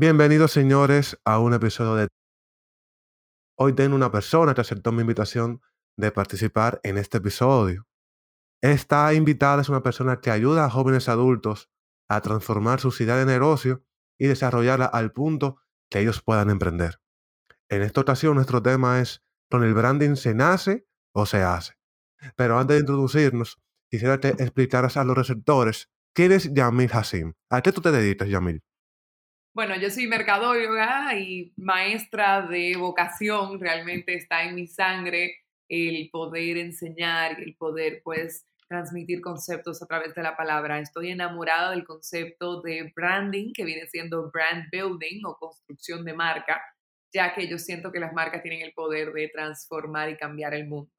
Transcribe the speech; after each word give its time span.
Bienvenidos, 0.00 0.52
señores, 0.52 1.18
a 1.24 1.40
un 1.40 1.54
episodio 1.54 1.96
de... 1.96 2.06
Hoy 3.58 3.72
tengo 3.72 3.96
una 3.96 4.12
persona 4.12 4.54
que 4.54 4.60
aceptó 4.60 4.92
mi 4.92 5.00
invitación 5.00 5.60
de 5.96 6.12
participar 6.12 6.78
en 6.84 6.98
este 6.98 7.18
episodio. 7.18 7.84
Esta 8.62 9.12
invitada 9.12 9.60
es 9.60 9.68
una 9.68 9.82
persona 9.82 10.20
que 10.20 10.30
ayuda 10.30 10.64
a 10.64 10.70
jóvenes 10.70 11.08
adultos 11.08 11.68
a 12.08 12.20
transformar 12.20 12.78
su 12.78 12.94
idea 13.02 13.16
de 13.16 13.26
negocio 13.26 13.82
y 14.20 14.28
desarrollarla 14.28 14.84
al 14.84 15.10
punto 15.10 15.56
que 15.90 15.98
ellos 15.98 16.22
puedan 16.22 16.50
emprender. 16.50 17.00
En 17.68 17.82
esta 17.82 18.00
ocasión 18.00 18.36
nuestro 18.36 18.62
tema 18.62 19.00
es, 19.00 19.24
¿con 19.50 19.64
el 19.64 19.74
branding 19.74 20.14
se 20.14 20.32
nace 20.32 20.86
o 21.12 21.26
se 21.26 21.42
hace? 21.42 21.74
Pero 22.36 22.56
antes 22.56 22.76
de 22.76 22.80
introducirnos, 22.82 23.60
quisiera 23.90 24.20
que 24.20 24.28
explicaras 24.28 24.96
a 24.96 25.02
los 25.02 25.18
receptores 25.18 25.90
quién 26.14 26.30
es 26.30 26.54
Yamil 26.54 26.90
Hassim. 26.92 27.32
¿A 27.50 27.62
qué 27.62 27.72
tú 27.72 27.80
te 27.80 27.90
dedicas, 27.90 28.28
Yamil? 28.28 28.62
Bueno, 29.58 29.74
yo 29.74 29.90
soy 29.90 30.06
mercadóloga 30.06 31.18
y 31.18 31.52
maestra 31.56 32.42
de 32.42 32.76
vocación, 32.76 33.58
realmente 33.58 34.14
está 34.14 34.44
en 34.44 34.54
mi 34.54 34.68
sangre 34.68 35.38
el 35.68 36.08
poder 36.12 36.58
enseñar 36.58 37.40
el 37.40 37.56
poder 37.56 38.00
pues 38.04 38.46
transmitir 38.68 39.20
conceptos 39.20 39.82
a 39.82 39.86
través 39.86 40.14
de 40.14 40.22
la 40.22 40.36
palabra. 40.36 40.78
Estoy 40.78 41.10
enamorada 41.10 41.72
del 41.72 41.84
concepto 41.84 42.62
de 42.62 42.92
branding, 42.94 43.52
que 43.52 43.64
viene 43.64 43.88
siendo 43.88 44.30
brand 44.30 44.66
building 44.70 45.24
o 45.24 45.36
construcción 45.36 46.04
de 46.04 46.12
marca, 46.12 46.62
ya 47.12 47.34
que 47.34 47.48
yo 47.48 47.58
siento 47.58 47.90
que 47.90 47.98
las 47.98 48.12
marcas 48.12 48.42
tienen 48.42 48.62
el 48.62 48.72
poder 48.74 49.12
de 49.12 49.26
transformar 49.26 50.08
y 50.08 50.16
cambiar 50.16 50.54
el 50.54 50.68
mundo. 50.68 50.92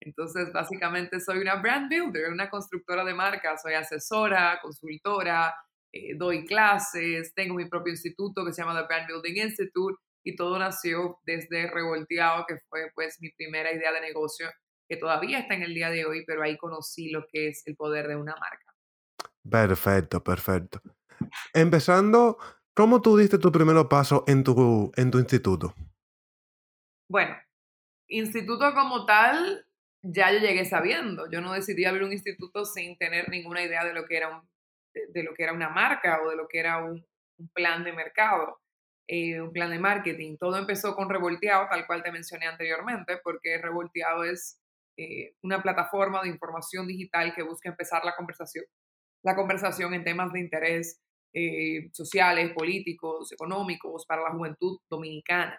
Entonces, 0.00 0.50
básicamente 0.50 1.20
soy 1.20 1.40
una 1.40 1.56
brand 1.56 1.90
builder, 1.90 2.32
una 2.32 2.48
constructora 2.48 3.04
de 3.04 3.12
marcas, 3.12 3.60
soy 3.60 3.74
asesora, 3.74 4.60
consultora, 4.62 5.54
eh, 5.92 6.14
doy 6.16 6.44
clases, 6.44 7.32
tengo 7.34 7.54
mi 7.54 7.68
propio 7.68 7.92
instituto 7.92 8.44
que 8.44 8.52
se 8.52 8.62
llama 8.62 8.78
The 8.78 8.86
Brand 8.86 9.06
Building 9.06 9.42
Institute 9.42 9.98
y 10.24 10.36
todo 10.36 10.58
nació 10.58 11.18
desde 11.24 11.70
Revolteado, 11.70 12.44
que 12.46 12.58
fue 12.68 12.90
pues 12.94 13.18
mi 13.20 13.30
primera 13.30 13.72
idea 13.72 13.92
de 13.92 14.00
negocio, 14.00 14.48
que 14.88 14.96
todavía 14.96 15.38
está 15.38 15.54
en 15.54 15.62
el 15.62 15.74
día 15.74 15.90
de 15.90 16.04
hoy, 16.04 16.24
pero 16.26 16.42
ahí 16.42 16.56
conocí 16.58 17.10
lo 17.10 17.26
que 17.32 17.48
es 17.48 17.62
el 17.66 17.76
poder 17.76 18.08
de 18.08 18.16
una 18.16 18.34
marca. 18.36 18.74
Perfecto, 19.48 20.22
perfecto. 20.22 20.82
Empezando, 21.54 22.38
¿cómo 22.74 23.00
tú 23.00 23.16
diste 23.16 23.38
tu 23.38 23.50
primer 23.50 23.76
paso 23.88 24.24
en 24.26 24.44
tu, 24.44 24.92
en 24.96 25.10
tu 25.10 25.18
instituto? 25.18 25.74
Bueno, 27.10 27.34
instituto 28.08 28.74
como 28.74 29.06
tal, 29.06 29.66
ya 30.02 30.30
yo 30.32 30.38
llegué 30.38 30.64
sabiendo. 30.66 31.30
Yo 31.30 31.40
no 31.40 31.54
decidí 31.54 31.86
abrir 31.86 32.02
un 32.02 32.12
instituto 32.12 32.66
sin 32.66 32.98
tener 32.98 33.30
ninguna 33.30 33.62
idea 33.62 33.84
de 33.84 33.94
lo 33.94 34.04
que 34.04 34.18
era, 34.18 34.28
un, 34.28 34.48
de, 34.92 35.22
lo 35.22 35.34
que 35.34 35.42
era 35.42 35.52
una 35.52 35.68
marca 35.68 36.20
o 36.22 36.30
de 36.30 36.36
lo 36.36 36.48
que 36.48 36.58
era 36.58 36.82
un, 36.82 37.04
plan 37.54 37.84
de 37.84 37.92
mercado. 37.92 38.58
Eh, 39.06 39.40
un 39.40 39.52
plan 39.52 39.70
de 39.70 39.78
marketing. 39.78 40.36
Todo 40.38 40.58
empezó 40.58 40.94
con 40.94 41.08
Revolteado, 41.08 41.68
tal 41.70 41.86
cual 41.86 42.02
te 42.02 42.12
mencioné 42.12 42.46
anteriormente, 42.46 43.18
porque 43.22 43.56
Revolteado 43.58 44.24
es 44.24 44.60
eh, 44.96 45.34
una 45.42 45.62
plataforma 45.62 46.20
de 46.22 46.28
información 46.28 46.86
digital 46.88 47.32
que 47.34 47.44
busca 47.44 47.68
empezar 47.68 48.04
la 48.04 48.16
conversación, 48.16 48.64
la 49.22 49.36
conversación 49.36 49.94
en 49.94 50.04
temas 50.04 50.32
de 50.32 50.40
interés 50.40 51.00
eh, 51.32 51.88
sociales, 51.92 52.52
políticos, 52.52 53.32
económicos 53.32 54.04
para 54.04 54.22
la 54.22 54.30
juventud 54.32 54.78
dominicana. 54.90 55.58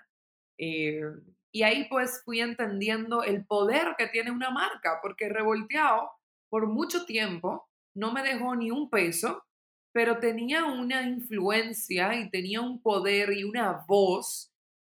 y 0.58 1.64
ahí 1.64 1.88
pues 1.90 2.22
fui 2.26 2.42
entendiendo 2.42 3.24
el 3.24 3.46
poder 3.46 3.96
que 3.98 4.08
tiene 4.08 4.32
una 4.32 4.52
marca, 4.52 5.00
porque 5.02 5.30
Revolteado 5.30 6.12
por 6.50 6.68
mucho 6.68 7.06
tiempo 7.06 7.69
no 8.00 8.12
me 8.12 8.24
dejó 8.24 8.56
ni 8.56 8.72
un 8.72 8.90
peso 8.90 9.44
pero 9.92 10.20
tenía 10.20 10.66
una 10.66 11.02
influencia 11.02 12.14
y 12.16 12.30
tenía 12.30 12.62
un 12.62 12.82
poder 12.82 13.32
y 13.34 13.44
una 13.44 13.84
voz 13.88 14.52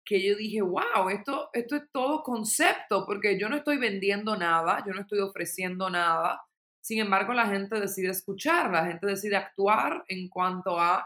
que 0.04 0.22
yo 0.22 0.36
dije, 0.36 0.62
wow, 0.62 1.10
esto, 1.10 1.50
esto 1.54 1.76
es 1.76 1.84
todo 1.92 2.24
concepto, 2.24 3.06
porque 3.06 3.40
yo 3.40 3.48
no 3.48 3.58
estoy 3.58 3.78
vendiendo 3.78 4.36
nada, 4.36 4.84
yo 4.86 4.94
no 4.94 5.02
estoy 5.02 5.20
ofreciendo 5.20 5.90
nada. 5.90 6.44
Sin 6.82 7.00
embargo, 7.00 7.34
la 7.34 7.48
gente 7.48 7.80
decide 7.80 8.10
escuchar, 8.10 8.72
la 8.72 8.86
gente 8.86 9.06
decide 9.08 9.38
actuar 9.38 10.04
en 10.08 10.28
cuanto 10.28 10.80
a 10.80 11.06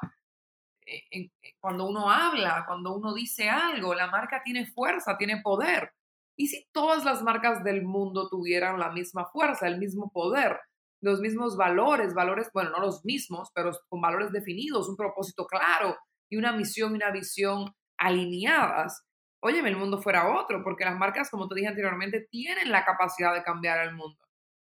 eh, 0.88 1.30
cuando 1.60 1.88
uno 1.88 2.10
habla, 2.10 2.64
cuando 2.66 2.96
uno 2.96 3.14
dice 3.14 3.50
algo, 3.50 3.94
la 3.94 4.08
marca 4.08 4.42
tiene 4.44 4.66
fuerza, 4.66 5.18
tiene 5.18 5.42
poder. 5.42 5.92
¿Y 6.38 6.48
si 6.48 6.68
todas 6.72 7.06
las 7.06 7.22
marcas 7.22 7.64
del 7.64 7.84
mundo 7.84 8.30
tuvieran 8.30 8.80
la 8.80 8.92
misma 8.92 9.26
fuerza, 9.26 9.68
el 9.68 9.78
mismo 9.78 10.10
poder? 10.12 10.60
Los 11.02 11.20
mismos 11.20 11.58
valores, 11.58 12.14
valores, 12.14 12.50
bueno, 12.54 12.72
no 12.72 12.80
los 12.80 13.06
mismos, 13.06 13.50
pero 13.54 13.72
con 13.90 14.02
valores 14.02 14.32
definidos, 14.32 14.90
un 14.90 14.96
propósito 14.96 15.46
claro 15.46 15.98
y 16.30 16.38
una 16.38 16.52
misión 16.52 16.94
y 16.94 16.96
una 16.96 17.12
visión 17.12 17.74
alineadas, 17.98 19.06
óyeme, 19.46 19.70
el 19.70 19.78
mundo 19.78 20.02
fuera 20.02 20.36
otro, 20.36 20.64
porque 20.64 20.86
las 20.86 20.98
marcas, 20.98 21.30
como 21.30 21.48
te 21.48 21.56
dije 21.56 21.68
anteriormente, 21.68 22.28
tienen 22.32 22.72
la 22.72 22.84
capacidad 22.84 23.34
de 23.34 23.44
cambiar 23.44 23.86
el 23.88 23.96
mundo. 23.96 24.18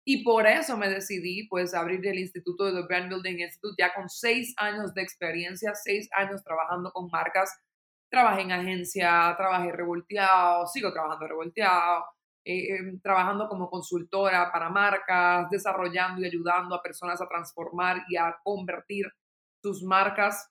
Y 0.05 0.23
por 0.23 0.45
eso 0.45 0.75
me 0.75 0.89
decidí, 0.89 1.47
pues, 1.47 1.73
abrir 1.73 2.05
el 2.05 2.19
Instituto 2.19 2.65
de 2.65 2.73
The 2.73 2.87
Brand 2.87 3.09
Building 3.09 3.39
Institute 3.39 3.75
ya 3.77 3.93
con 3.93 4.09
seis 4.09 4.53
años 4.57 4.93
de 4.93 5.01
experiencia, 5.01 5.73
seis 5.75 6.09
años 6.13 6.43
trabajando 6.43 6.91
con 6.91 7.09
marcas. 7.09 7.57
Trabajé 8.11 8.41
en 8.41 8.51
agencia, 8.51 9.33
trabajé 9.37 9.71
revolteado, 9.71 10.67
sigo 10.67 10.91
trabajando 10.91 11.27
revolteado, 11.27 12.03
eh, 12.45 12.75
em, 12.75 12.99
trabajando 12.99 13.47
como 13.47 13.69
consultora 13.69 14.51
para 14.51 14.69
marcas, 14.69 15.49
desarrollando 15.49 16.21
y 16.21 16.25
ayudando 16.25 16.75
a 16.75 16.81
personas 16.81 17.21
a 17.21 17.27
transformar 17.27 18.03
y 18.09 18.17
a 18.17 18.37
convertir 18.43 19.11
sus 19.61 19.83
marcas, 19.83 20.49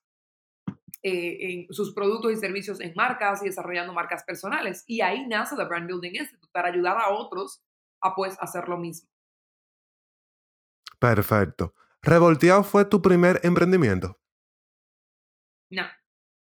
eh, 1.03 1.37
en 1.41 1.67
sus 1.75 1.93
productos 1.93 2.33
y 2.33 2.37
servicios 2.37 2.81
en 2.81 2.93
marcas 2.95 3.43
y 3.43 3.47
desarrollando 3.47 3.93
marcas 3.93 4.23
personales. 4.25 4.85
Y 4.87 5.01
ahí 5.01 5.27
nace 5.27 5.57
The 5.57 5.65
Brand 5.65 5.87
Building 5.87 6.15
Institute 6.15 6.49
para 6.53 6.69
ayudar 6.69 6.97
a 6.97 7.11
otros 7.11 7.63
a 8.01 8.15
pues 8.15 8.37
hacer 8.41 8.69
lo 8.69 8.79
mismo. 8.79 9.09
Perfecto. 10.99 11.75
¿Revolteado 12.01 12.63
fue 12.63 12.85
tu 12.85 13.03
primer 13.03 13.41
emprendimiento? 13.43 14.21
No. 15.71 15.85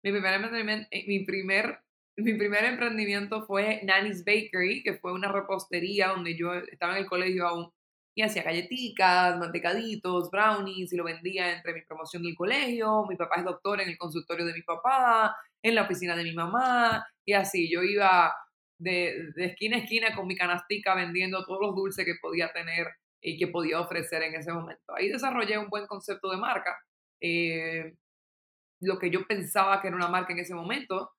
Mi 0.03 0.11
primer 0.11 0.33
emprendimiento, 0.35 0.87
eh, 0.91 1.05
mi 1.07 1.25
primer 1.25 1.83
mi 2.17 2.33
primer 2.33 2.65
emprendimiento 2.65 3.45
fue 3.45 3.81
Nanny's 3.83 4.23
Bakery, 4.25 4.83
que 4.83 4.95
fue 4.95 5.13
una 5.13 5.31
repostería 5.31 6.09
donde 6.09 6.37
yo 6.37 6.53
estaba 6.53 6.93
en 6.93 6.99
el 6.99 7.09
colegio 7.09 7.47
aún 7.47 7.71
y 8.13 8.23
hacía 8.23 8.43
galletitas, 8.43 9.37
mantecaditos, 9.39 10.29
brownies 10.29 10.91
y 10.91 10.97
lo 10.97 11.05
vendía 11.05 11.53
entre 11.53 11.73
mi 11.73 11.81
promoción 11.81 12.23
del 12.23 12.35
colegio. 12.35 13.05
Mi 13.07 13.15
papá 13.15 13.35
es 13.37 13.45
doctor 13.45 13.79
en 13.81 13.89
el 13.89 13.97
consultorio 13.97 14.45
de 14.45 14.53
mi 14.53 14.61
papá, 14.63 15.35
en 15.63 15.75
la 15.75 15.83
oficina 15.83 16.15
de 16.15 16.23
mi 16.23 16.33
mamá 16.33 17.05
y 17.25 17.33
así. 17.33 17.71
Yo 17.71 17.83
iba 17.83 18.33
de, 18.77 19.31
esquina 19.37 19.77
a 19.77 19.79
esquina 19.79 20.15
con 20.15 20.27
mi 20.27 20.35
canastica 20.35 20.95
vendiendo 20.95 21.45
todos 21.45 21.61
los 21.61 21.75
dulces 21.75 22.05
que 22.05 22.15
podía 22.21 22.51
tener 22.51 22.87
y 23.21 23.37
que 23.37 23.47
podía 23.47 23.79
ofrecer 23.79 24.23
en 24.23 24.35
ese 24.35 24.51
momento. 24.51 24.93
Ahí 24.95 25.09
desarrollé 25.09 25.57
un 25.57 25.69
buen 25.69 25.87
concepto 25.87 26.29
de 26.31 26.37
marca. 26.37 26.77
Eh, 27.21 27.93
lo 28.81 28.97
que 28.97 29.11
yo 29.11 29.25
pensaba 29.25 29.79
que 29.79 29.87
era 29.87 29.95
una 29.95 30.07
marca 30.07 30.33
en 30.33 30.39
ese 30.39 30.55
momento, 30.55 31.11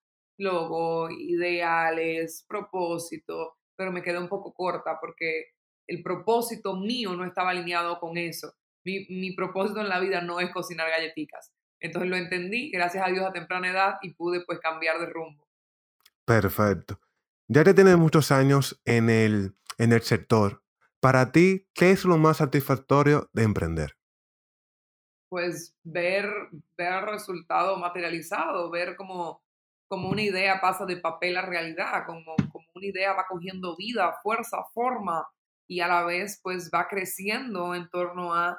logo, 0.42 1.08
ideales, 1.10 2.44
propósito, 2.48 3.58
pero 3.76 3.92
me 3.92 4.02
quedé 4.02 4.18
un 4.18 4.28
poco 4.28 4.52
corta 4.52 4.98
porque 5.00 5.46
el 5.86 6.02
propósito 6.02 6.76
mío 6.76 7.14
no 7.14 7.24
estaba 7.24 7.50
alineado 7.50 7.98
con 7.98 8.16
eso. 8.16 8.52
Mi, 8.84 9.06
mi 9.08 9.34
propósito 9.34 9.80
en 9.80 9.88
la 9.88 10.00
vida 10.00 10.20
no 10.20 10.40
es 10.40 10.50
cocinar 10.50 10.90
galletitas. 10.90 11.52
Entonces 11.80 12.10
lo 12.10 12.16
entendí, 12.16 12.70
gracias 12.70 13.06
a 13.06 13.10
Dios, 13.10 13.24
a 13.24 13.32
temprana 13.32 13.70
edad 13.70 13.94
y 14.02 14.14
pude 14.14 14.44
pues 14.44 14.60
cambiar 14.60 14.98
de 15.00 15.06
rumbo. 15.06 15.48
Perfecto. 16.24 17.00
Ya 17.48 17.64
que 17.64 17.74
tienes 17.74 17.96
muchos 17.96 18.30
años 18.30 18.80
en 18.84 19.10
el, 19.10 19.56
en 19.78 19.92
el 19.92 20.02
sector, 20.02 20.62
para 21.00 21.32
ti, 21.32 21.68
¿qué 21.74 21.90
es 21.90 22.04
lo 22.04 22.16
más 22.16 22.36
satisfactorio 22.36 23.28
de 23.32 23.42
emprender? 23.42 23.98
Pues 25.28 25.74
ver, 25.82 26.30
ver 26.76 26.92
el 26.92 27.06
resultado 27.06 27.76
materializado, 27.76 28.70
ver 28.70 28.94
cómo 28.94 29.41
como 29.92 30.08
una 30.08 30.22
idea 30.22 30.58
pasa 30.58 30.86
de 30.86 30.96
papel 30.96 31.36
a 31.36 31.42
realidad, 31.42 32.06
como, 32.06 32.34
como 32.50 32.64
una 32.74 32.86
idea 32.86 33.12
va 33.12 33.26
cogiendo 33.28 33.76
vida, 33.76 34.14
fuerza, 34.22 34.64
forma 34.72 35.28
y 35.68 35.80
a 35.80 35.86
la 35.86 36.02
vez 36.02 36.40
pues 36.42 36.70
va 36.74 36.88
creciendo 36.88 37.74
en 37.74 37.90
torno 37.90 38.32
a, 38.32 38.58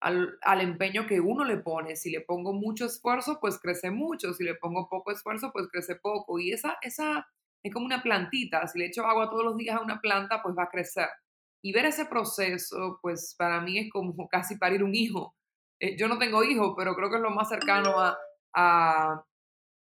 al, 0.00 0.36
al, 0.42 0.60
empeño 0.60 1.06
que 1.06 1.20
uno 1.20 1.44
le 1.44 1.58
pone. 1.58 1.94
Si 1.94 2.10
le 2.10 2.22
pongo 2.22 2.52
mucho 2.52 2.86
esfuerzo, 2.86 3.38
pues 3.40 3.60
crece 3.60 3.92
mucho. 3.92 4.34
Si 4.34 4.42
le 4.42 4.56
pongo 4.56 4.88
poco 4.88 5.12
esfuerzo, 5.12 5.52
pues 5.52 5.68
crece 5.70 5.94
poco. 5.94 6.40
Y 6.40 6.50
esa, 6.50 6.76
esa 6.82 7.24
es 7.62 7.72
como 7.72 7.86
una 7.86 8.02
plantita. 8.02 8.66
Si 8.66 8.80
le 8.80 8.86
echo 8.86 9.06
agua 9.06 9.30
todos 9.30 9.44
los 9.44 9.56
días 9.56 9.76
a 9.76 9.80
una 9.80 10.00
planta, 10.00 10.42
pues 10.42 10.56
va 10.58 10.64
a 10.64 10.70
crecer. 10.70 11.06
Y 11.62 11.72
ver 11.72 11.84
ese 11.84 12.06
proceso, 12.06 12.98
pues 13.00 13.36
para 13.38 13.60
mí 13.60 13.78
es 13.78 13.92
como 13.92 14.26
casi 14.28 14.56
parir 14.58 14.82
un 14.82 14.96
hijo. 14.96 15.36
Eh, 15.78 15.96
yo 15.96 16.08
no 16.08 16.18
tengo 16.18 16.42
hijos, 16.42 16.74
pero 16.76 16.96
creo 16.96 17.10
que 17.10 17.16
es 17.18 17.22
lo 17.22 17.30
más 17.30 17.48
cercano 17.48 18.00
a, 18.00 18.18
a, 18.54 19.24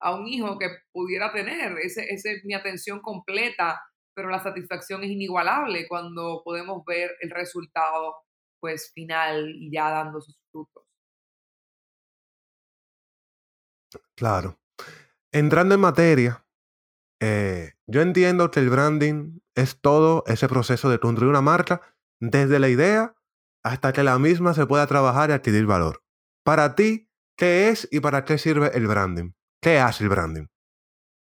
a 0.02 0.16
un 0.16 0.28
hijo 0.28 0.58
que 0.58 0.70
pudiera 0.92 1.32
tener. 1.32 1.78
Ese 1.80 2.06
es 2.10 2.46
mi 2.46 2.54
atención 2.54 3.02
completa, 3.02 3.82
pero 4.14 4.30
la 4.30 4.42
satisfacción 4.42 5.04
es 5.04 5.12
inigualable 5.12 5.88
cuando 5.88 6.42
podemos 6.44 6.84
ver 6.86 7.12
el 7.22 7.30
resultado 7.30 8.16
pues 8.60 8.92
final 8.94 9.50
y 9.56 9.72
ya 9.72 9.90
dando 9.90 10.22
sus 10.22 10.38
frutos. 10.52 10.84
Claro. 14.16 14.60
Entrando 15.32 15.76
en 15.76 15.82
materia, 15.82 16.46
eh, 17.22 17.74
yo 17.88 18.02
entiendo 18.02 18.52
que 18.52 18.60
el 18.60 18.70
branding 18.70 19.40
es 19.56 19.80
todo 19.80 20.24
ese 20.28 20.48
proceso 20.48 20.90
de 20.90 21.00
construir 21.00 21.30
una 21.30 21.42
marca 21.42 21.82
desde 22.20 22.60
la 22.60 22.70
idea 22.70 23.16
hasta 23.64 23.94
que 23.94 24.04
la 24.04 24.20
misma 24.20 24.54
se 24.54 24.66
pueda 24.66 24.88
trabajar 24.88 25.30
y 25.30 25.34
adquirir 25.34 25.66
valor. 25.66 26.04
Para 26.44 26.76
ti, 26.76 27.10
¿qué 27.38 27.70
es 27.70 27.88
y 27.92 28.00
para 28.00 28.26
qué 28.26 28.38
sirve 28.38 28.72
el 28.74 28.88
branding? 28.88 29.32
¿Qué 29.62 29.78
hace 29.78 30.04
el 30.04 30.10
branding? 30.10 30.46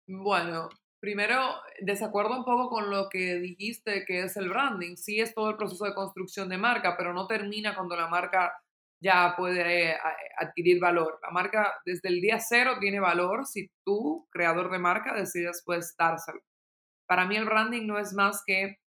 Bueno, 0.08 0.70
primero, 1.00 1.56
desacuerdo 1.80 2.38
un 2.38 2.44
poco 2.44 2.70
con 2.70 2.90
lo 2.90 3.08
que 3.10 3.36
dijiste 3.36 4.04
que 4.06 4.24
es 4.24 4.36
el 4.36 4.50
branding. 4.50 4.98
Sí 4.98 5.22
es 5.22 5.34
todo 5.34 5.52
el 5.52 5.56
proceso 5.56 5.86
de 5.86 5.94
construcción 5.94 6.50
de 6.50 6.58
marca, 6.58 6.96
pero 6.98 7.14
no 7.14 7.28
termina 7.28 7.76
cuando 7.76 7.96
la 7.96 8.08
marca 8.08 8.54
ya 9.02 9.36
puede 9.38 9.92
eh, 9.92 9.98
adquirir 10.38 10.82
valor. 10.82 11.20
La 11.24 11.32
marca 11.32 11.74
desde 11.86 12.10
el 12.10 12.20
día 12.20 12.40
cero 12.40 12.74
tiene 12.82 13.00
valor 13.00 13.46
si 13.46 13.70
tú, 13.86 14.28
creador 14.32 14.70
de 14.70 14.80
marca, 14.80 15.14
decides 15.14 15.64
pues 15.66 15.96
dárselo. 15.98 16.42
Para 17.08 17.26
mí 17.26 17.38
el 17.38 17.46
branding 17.46 17.88
no 17.88 17.98
es 18.00 18.14
más 18.14 18.44
que 18.46 18.80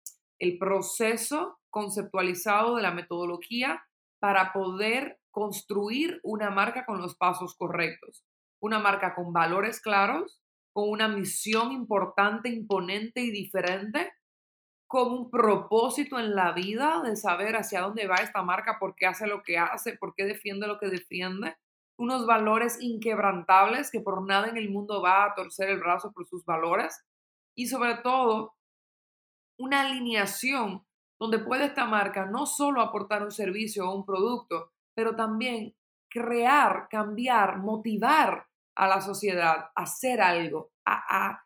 el 0.41 0.59
proceso 0.59 1.59
conceptualizado 1.71 2.75
de 2.75 2.83
la 2.83 2.91
metodología 2.91 3.81
para 4.19 4.53
poder 4.53 5.19
construir 5.31 6.19
una 6.25 6.51
marca 6.51 6.85
con 6.85 7.01
los 7.01 7.17
pasos 7.17 7.55
correctos. 7.57 8.25
Una 8.61 8.79
marca 8.79 9.15
con 9.15 9.33
valores 9.33 9.81
claros, 9.81 10.41
con 10.73 10.89
una 10.89 11.09
misión 11.09 11.73
importante, 11.73 12.49
imponente 12.49 13.21
y 13.21 13.31
diferente, 13.31 14.13
con 14.87 15.13
un 15.13 15.31
propósito 15.31 16.19
en 16.19 16.35
la 16.35 16.53
vida 16.53 17.01
de 17.05 17.17
saber 17.17 17.57
hacia 17.57 17.81
dónde 17.81 18.07
va 18.07 18.17
esta 18.17 18.43
marca, 18.43 18.79
por 18.79 18.95
qué 18.95 19.07
hace 19.07 19.27
lo 19.27 19.43
que 19.43 19.57
hace, 19.57 19.97
por 19.97 20.15
qué 20.15 20.25
defiende 20.25 20.67
lo 20.67 20.79
que 20.79 20.89
defiende, 20.89 21.57
unos 21.97 22.27
valores 22.27 22.79
inquebrantables 22.81 23.91
que 23.91 24.01
por 24.01 24.27
nada 24.27 24.49
en 24.49 24.57
el 24.57 24.71
mundo 24.71 25.03
va 25.03 25.25
a 25.25 25.35
torcer 25.35 25.69
el 25.69 25.79
brazo 25.79 26.13
por 26.13 26.27
sus 26.27 26.45
valores 26.45 27.05
y 27.55 27.67
sobre 27.67 27.97
todo 27.97 28.55
una 29.59 29.83
alineación 29.83 30.85
donde 31.21 31.39
puede 31.39 31.67
esta 31.67 31.85
marca 31.85 32.25
no 32.25 32.47
solo 32.47 32.81
aportar 32.81 33.23
un 33.23 33.31
servicio 33.31 33.89
o 33.89 33.95
un 33.95 34.07
producto, 34.07 34.73
pero 34.95 35.15
también 35.15 35.77
crear, 36.09 36.89
cambiar, 36.91 37.59
motivar 37.59 38.47
a 38.81 38.89
la 38.89 39.01
sociedad 39.03 39.71
a 39.75 39.83
hacer 39.83 40.23
algo, 40.23 40.73
a, 40.87 41.39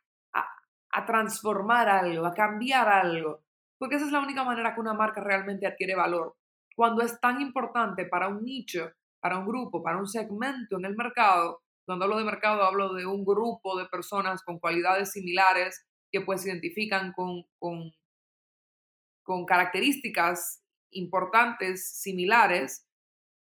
a 0.95 1.05
transformar 1.05 1.89
algo, 1.89 2.25
a 2.25 2.33
cambiar 2.33 2.89
algo, 2.89 3.43
porque 3.77 3.97
esa 3.97 4.07
es 4.07 4.13
la 4.13 4.21
única 4.21 4.45
manera 4.45 4.73
que 4.73 4.81
una 4.81 4.95
marca 4.95 5.21
realmente 5.21 5.67
adquiere 5.67 5.97
valor. 5.97 6.37
Cuando 6.77 7.03
es 7.03 7.21
tan 7.21 7.41
importante 7.41 8.07
para 8.07 8.29
un 8.29 8.45
nicho, 8.45 8.93
para 9.21 9.39
un 9.39 9.47
grupo, 9.47 9.83
para 9.83 9.99
un 9.99 10.07
segmento 10.07 10.79
en 10.79 10.85
el 10.85 10.95
mercado, 10.95 11.63
cuando 11.85 12.05
hablo 12.05 12.19
de 12.19 12.25
mercado 12.25 12.63
hablo 12.63 12.95
de 12.95 13.05
un 13.07 13.25
grupo 13.25 13.77
de 13.77 13.87
personas 13.87 14.45
con 14.45 14.61
cualidades 14.61 15.11
similares 15.11 15.85
que 16.13 16.21
pues 16.21 16.43
se 16.43 16.51
identifican 16.51 17.13
con, 17.13 17.43
con, 17.59 17.93
con 19.25 19.45
características 19.45 20.63
importantes, 20.93 22.01
similares, 22.01 22.87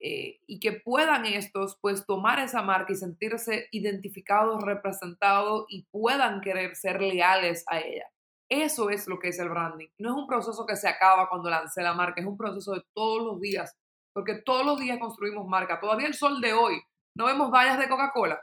eh, 0.02 0.40
y 0.48 0.62
que 0.62 0.72
puedan 0.72 1.26
estos 1.26 1.78
pues 1.82 2.06
tomar 2.06 2.40
esa 2.40 2.62
marca 2.62 2.94
y 2.94 2.96
sentirse 2.96 3.68
identificados, 3.72 4.64
representados 4.64 5.66
y 5.68 5.84
puedan 5.92 6.40
querer 6.40 6.78
ser 6.78 7.02
leales 7.02 7.66
a 7.68 7.80
ella. 7.80 8.06
Eso 8.48 8.90
es 8.90 9.08
lo 9.08 9.20
que 9.20 9.30
es 9.30 9.40
el 9.40 9.50
branding. 9.50 9.90
No 9.98 10.10
es 10.10 10.16
un 10.16 10.28
proceso 10.28 10.66
que 10.66 10.78
se 10.78 10.88
acaba 10.88 11.28
cuando 11.28 11.50
lancé 11.50 11.82
la 11.84 11.94
marca, 11.94 12.22
es 12.22 12.28
un 12.28 12.38
proceso 12.38 12.74
de 12.74 12.82
todos 12.94 13.24
los 13.24 13.42
días, 13.42 13.76
porque 14.14 14.36
todos 14.36 14.66
los 14.66 14.80
días 14.80 14.98
construimos 15.00 15.46
marca. 15.48 15.82
Todavía 15.82 16.08
el 16.08 16.14
sol 16.14 16.40
de 16.40 16.54
hoy, 16.54 16.82
no 17.16 17.26
vemos 17.26 17.52
vallas 17.52 17.78
de 17.78 17.90
Coca-Cola. 17.90 18.42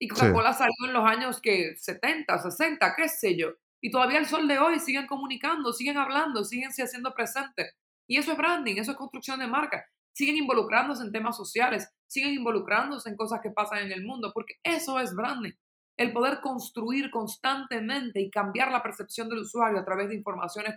Y 0.00 0.08
Coca-Cola 0.08 0.54
salió 0.54 0.86
en 0.86 0.94
los 0.94 1.04
años 1.04 1.40
que 1.42 1.76
70, 1.76 2.38
60, 2.38 2.94
qué 2.96 3.08
sé 3.08 3.36
yo. 3.36 3.50
Y 3.82 3.90
todavía 3.90 4.18
el 4.18 4.26
sol 4.26 4.48
de 4.48 4.58
hoy 4.58 4.80
siguen 4.80 5.06
comunicando, 5.06 5.74
siguen 5.74 5.98
hablando, 5.98 6.42
siguen 6.42 6.70
haciendo 6.70 7.12
presentes. 7.14 7.74
Y 8.08 8.16
eso 8.16 8.32
es 8.32 8.38
branding, 8.38 8.76
eso 8.76 8.92
es 8.92 8.96
construcción 8.96 9.38
de 9.38 9.46
marca 9.46 9.86
siguen 10.16 10.38
involucrándose 10.38 11.02
en 11.02 11.12
temas 11.12 11.36
sociales, 11.36 11.92
siguen 12.06 12.32
involucrándose 12.32 13.10
en 13.10 13.16
cosas 13.16 13.40
que 13.42 13.50
pasan 13.50 13.80
en 13.80 13.92
el 13.92 14.02
mundo, 14.02 14.32
porque 14.32 14.54
eso 14.62 14.98
es 14.98 15.14
branding. 15.14 15.52
El 15.98 16.14
poder 16.14 16.40
construir 16.40 17.10
constantemente 17.10 18.22
y 18.22 18.30
cambiar 18.30 18.70
la 18.70 18.82
percepción 18.82 19.28
del 19.28 19.40
usuario 19.40 19.78
a 19.78 19.84
través 19.84 20.08
de 20.08 20.14
informaciones 20.14 20.74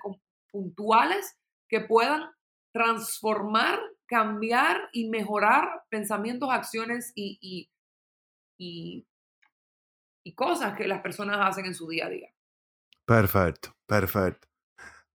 puntuales 0.52 1.38
que 1.70 1.80
puedan 1.80 2.24
transformar, 2.74 3.80
cambiar 4.06 4.90
y 4.92 5.10
mejorar 5.10 5.84
pensamientos, 5.90 6.50
acciones 6.52 7.14
y, 7.16 7.70
y, 8.58 9.08
y 10.22 10.36
cosas 10.36 10.76
que 10.76 10.86
las 10.86 11.02
personas 11.02 11.38
hacen 11.40 11.66
en 11.66 11.76
su 11.76 11.88
día 11.88 12.08
a 12.08 12.10
día. 12.10 12.30
Perfecto, 13.06 13.74
perfecto. 13.86 14.50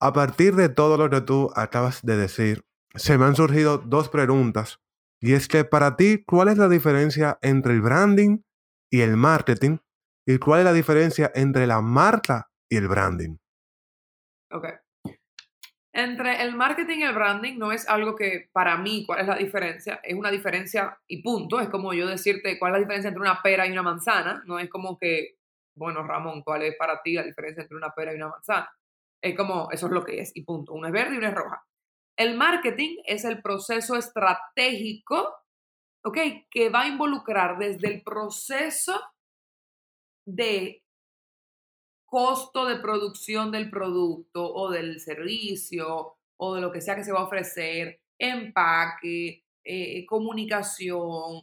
A 0.00 0.14
partir 0.14 0.54
de 0.54 0.70
todo 0.70 0.96
lo 0.96 1.10
que 1.10 1.20
tú 1.20 1.50
acabas 1.54 2.02
de 2.02 2.16
decir, 2.16 2.64
se 2.94 3.18
me 3.18 3.24
han 3.24 3.36
surgido 3.36 3.78
dos 3.78 4.08
preguntas. 4.08 4.80
Y 5.20 5.34
es 5.34 5.48
que 5.48 5.64
para 5.64 5.96
ti, 5.96 6.22
¿cuál 6.24 6.48
es 6.48 6.58
la 6.58 6.68
diferencia 6.68 7.38
entre 7.42 7.72
el 7.72 7.80
branding 7.80 8.38
y 8.90 9.00
el 9.00 9.16
marketing? 9.16 9.78
¿Y 10.26 10.38
cuál 10.38 10.60
es 10.60 10.64
la 10.64 10.72
diferencia 10.72 11.30
entre 11.34 11.66
la 11.66 11.80
marca 11.80 12.50
y 12.68 12.76
el 12.76 12.88
branding? 12.88 13.36
Ok. 14.50 14.66
Entre 15.92 16.42
el 16.42 16.56
marketing 16.56 16.98
y 16.98 17.02
el 17.04 17.14
branding 17.14 17.56
no 17.56 17.70
es 17.70 17.88
algo 17.88 18.16
que 18.16 18.48
para 18.52 18.76
mí, 18.76 19.04
¿cuál 19.06 19.20
es 19.20 19.26
la 19.28 19.36
diferencia? 19.36 20.00
Es 20.02 20.14
una 20.14 20.30
diferencia 20.30 20.98
y 21.06 21.22
punto. 21.22 21.60
Es 21.60 21.68
como 21.68 21.94
yo 21.94 22.06
decirte 22.06 22.58
cuál 22.58 22.72
es 22.72 22.74
la 22.74 22.80
diferencia 22.80 23.08
entre 23.08 23.20
una 23.20 23.40
pera 23.42 23.66
y 23.66 23.72
una 23.72 23.82
manzana. 23.82 24.42
No 24.46 24.58
es 24.58 24.68
como 24.68 24.98
que, 24.98 25.38
bueno, 25.76 26.02
Ramón, 26.02 26.42
¿cuál 26.42 26.62
es 26.62 26.76
para 26.76 27.00
ti 27.00 27.14
la 27.14 27.22
diferencia 27.22 27.62
entre 27.62 27.76
una 27.76 27.94
pera 27.94 28.12
y 28.12 28.16
una 28.16 28.28
manzana? 28.28 28.68
Es 29.22 29.36
como, 29.36 29.70
eso 29.70 29.86
es 29.86 29.92
lo 29.92 30.04
que 30.04 30.20
es 30.20 30.32
y 30.34 30.42
punto. 30.42 30.72
Una 30.72 30.88
es 30.88 30.92
verde 30.92 31.14
y 31.14 31.18
una 31.18 31.28
es 31.28 31.34
roja. 31.34 31.64
El 32.16 32.36
marketing 32.36 32.98
es 33.04 33.24
el 33.24 33.42
proceso 33.42 33.96
estratégico, 33.96 35.34
¿ok? 36.04 36.18
Que 36.50 36.68
va 36.68 36.82
a 36.82 36.88
involucrar 36.88 37.58
desde 37.58 37.88
el 37.88 38.02
proceso 38.02 39.00
de 40.26 40.82
costo 42.04 42.66
de 42.66 42.76
producción 42.76 43.50
del 43.50 43.70
producto 43.70 44.54
o 44.54 44.70
del 44.70 45.00
servicio 45.00 46.16
o 46.36 46.54
de 46.54 46.60
lo 46.60 46.70
que 46.70 46.80
sea 46.80 46.94
que 46.94 47.04
se 47.04 47.12
va 47.12 47.20
a 47.20 47.24
ofrecer, 47.24 48.00
empaque, 48.18 49.44
eh, 49.64 50.06
comunicación, 50.06 51.42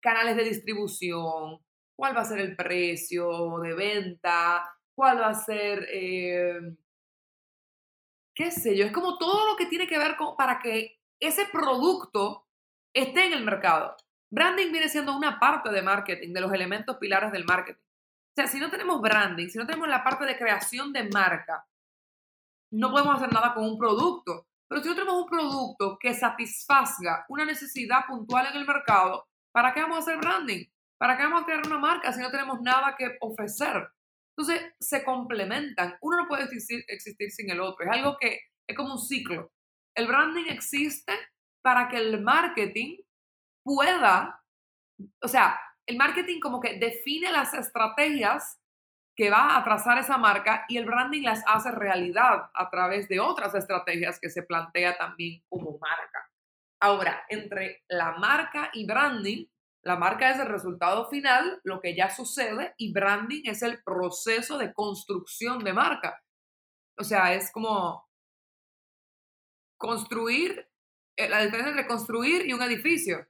canales 0.00 0.36
de 0.36 0.44
distribución, 0.44 1.60
cuál 1.96 2.16
va 2.16 2.22
a 2.22 2.24
ser 2.24 2.40
el 2.40 2.56
precio 2.56 3.58
de 3.60 3.74
venta, 3.74 4.64
cuál 4.94 5.18
va 5.20 5.28
a 5.28 5.34
ser 5.34 5.86
eh, 5.92 6.60
qué 8.38 8.52
sé 8.52 8.76
yo, 8.76 8.86
es 8.86 8.92
como 8.92 9.18
todo 9.18 9.44
lo 9.46 9.56
que 9.56 9.66
tiene 9.66 9.88
que 9.88 9.98
ver 9.98 10.16
con 10.16 10.36
para 10.36 10.60
que 10.60 11.00
ese 11.18 11.46
producto 11.46 12.46
esté 12.94 13.26
en 13.26 13.32
el 13.32 13.42
mercado. 13.42 13.96
Branding 14.30 14.70
viene 14.70 14.88
siendo 14.88 15.16
una 15.16 15.40
parte 15.40 15.70
de 15.70 15.82
marketing, 15.82 16.32
de 16.32 16.40
los 16.40 16.52
elementos 16.52 16.98
pilares 16.98 17.32
del 17.32 17.44
marketing. 17.44 17.82
O 17.82 18.34
sea, 18.36 18.46
si 18.46 18.60
no 18.60 18.70
tenemos 18.70 19.00
branding, 19.00 19.48
si 19.48 19.58
no 19.58 19.66
tenemos 19.66 19.88
la 19.88 20.04
parte 20.04 20.24
de 20.24 20.38
creación 20.38 20.92
de 20.92 21.08
marca, 21.08 21.66
no 22.70 22.92
podemos 22.92 23.16
hacer 23.16 23.32
nada 23.32 23.54
con 23.54 23.64
un 23.64 23.76
producto. 23.76 24.46
Pero 24.68 24.82
si 24.82 24.88
no 24.88 24.94
tenemos 24.94 25.20
un 25.20 25.28
producto 25.28 25.98
que 25.98 26.14
satisfaga 26.14 27.24
una 27.28 27.44
necesidad 27.44 28.06
puntual 28.06 28.46
en 28.46 28.56
el 28.56 28.66
mercado, 28.66 29.26
¿para 29.50 29.74
qué 29.74 29.82
vamos 29.82 29.96
a 29.96 30.00
hacer 30.02 30.18
branding? 30.18 30.64
¿Para 30.96 31.16
qué 31.16 31.24
vamos 31.24 31.42
a 31.42 31.44
crear 31.44 31.66
una 31.66 31.78
marca 31.78 32.12
si 32.12 32.20
no 32.20 32.30
tenemos 32.30 32.60
nada 32.60 32.94
que 32.96 33.16
ofrecer? 33.20 33.90
Entonces, 34.38 34.72
se 34.78 35.02
complementan. 35.02 35.96
Uno 36.00 36.18
no 36.18 36.28
puede 36.28 36.44
existir, 36.44 36.84
existir 36.86 37.32
sin 37.32 37.50
el 37.50 37.60
otro. 37.60 37.84
Es 37.84 37.90
algo 37.90 38.16
que 38.20 38.38
es 38.68 38.76
como 38.76 38.92
un 38.92 39.00
ciclo. 39.00 39.50
El 39.96 40.06
branding 40.06 40.44
existe 40.48 41.12
para 41.60 41.88
que 41.88 41.96
el 41.96 42.22
marketing 42.22 42.98
pueda, 43.64 44.40
o 45.20 45.26
sea, 45.26 45.60
el 45.86 45.96
marketing 45.96 46.38
como 46.38 46.60
que 46.60 46.78
define 46.78 47.32
las 47.32 47.52
estrategias 47.52 48.60
que 49.16 49.28
va 49.28 49.56
a 49.56 49.64
trazar 49.64 49.98
esa 49.98 50.18
marca 50.18 50.64
y 50.68 50.76
el 50.76 50.86
branding 50.86 51.24
las 51.24 51.42
hace 51.44 51.72
realidad 51.72 52.48
a 52.54 52.70
través 52.70 53.08
de 53.08 53.18
otras 53.18 53.56
estrategias 53.56 54.20
que 54.20 54.30
se 54.30 54.44
plantea 54.44 54.96
también 54.96 55.42
como 55.48 55.78
marca. 55.78 56.30
Ahora, 56.80 57.24
entre 57.28 57.82
la 57.88 58.12
marca 58.12 58.70
y 58.72 58.86
branding 58.86 59.46
la 59.82 59.96
marca 59.96 60.30
es 60.30 60.38
el 60.38 60.48
resultado 60.48 61.08
final, 61.08 61.60
lo 61.64 61.80
que 61.80 61.94
ya 61.94 62.10
sucede, 62.10 62.74
y 62.76 62.92
branding 62.92 63.42
es 63.44 63.62
el 63.62 63.82
proceso 63.82 64.58
de 64.58 64.72
construcción 64.72 65.62
de 65.62 65.72
marca. 65.72 66.20
O 66.98 67.04
sea, 67.04 67.34
es 67.34 67.50
como 67.52 68.08
construir, 69.78 70.68
eh, 71.16 71.28
la 71.28 71.42
diferencia 71.42 71.70
entre 71.70 71.86
construir 71.86 72.46
y 72.46 72.52
un 72.52 72.62
edificio. 72.62 73.26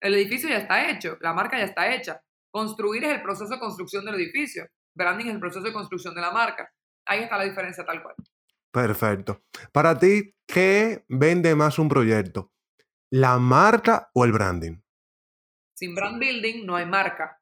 El 0.00 0.14
edificio 0.14 0.48
ya 0.48 0.58
está 0.58 0.90
hecho, 0.90 1.16
la 1.20 1.32
marca 1.32 1.56
ya 1.56 1.64
está 1.64 1.94
hecha. 1.94 2.20
Construir 2.50 3.04
es 3.04 3.12
el 3.12 3.22
proceso 3.22 3.54
de 3.54 3.60
construcción 3.60 4.04
del 4.04 4.16
edificio. 4.16 4.66
Branding 4.94 5.26
es 5.26 5.34
el 5.34 5.40
proceso 5.40 5.64
de 5.64 5.72
construcción 5.72 6.14
de 6.14 6.20
la 6.20 6.32
marca. 6.32 6.70
Ahí 7.06 7.20
está 7.20 7.38
la 7.38 7.44
diferencia 7.44 7.84
tal 7.84 8.02
cual. 8.02 8.16
Perfecto. 8.70 9.42
Para 9.72 9.98
ti, 9.98 10.34
¿qué 10.46 11.04
vende 11.08 11.54
más 11.54 11.78
un 11.78 11.88
proyecto? 11.88 12.52
¿La 13.10 13.38
marca 13.38 14.10
o 14.14 14.24
el 14.24 14.32
branding? 14.32 14.81
Sin 15.82 15.96
brand 15.96 16.20
building 16.20 16.64
no 16.64 16.76
hay 16.76 16.86
marca. 16.86 17.40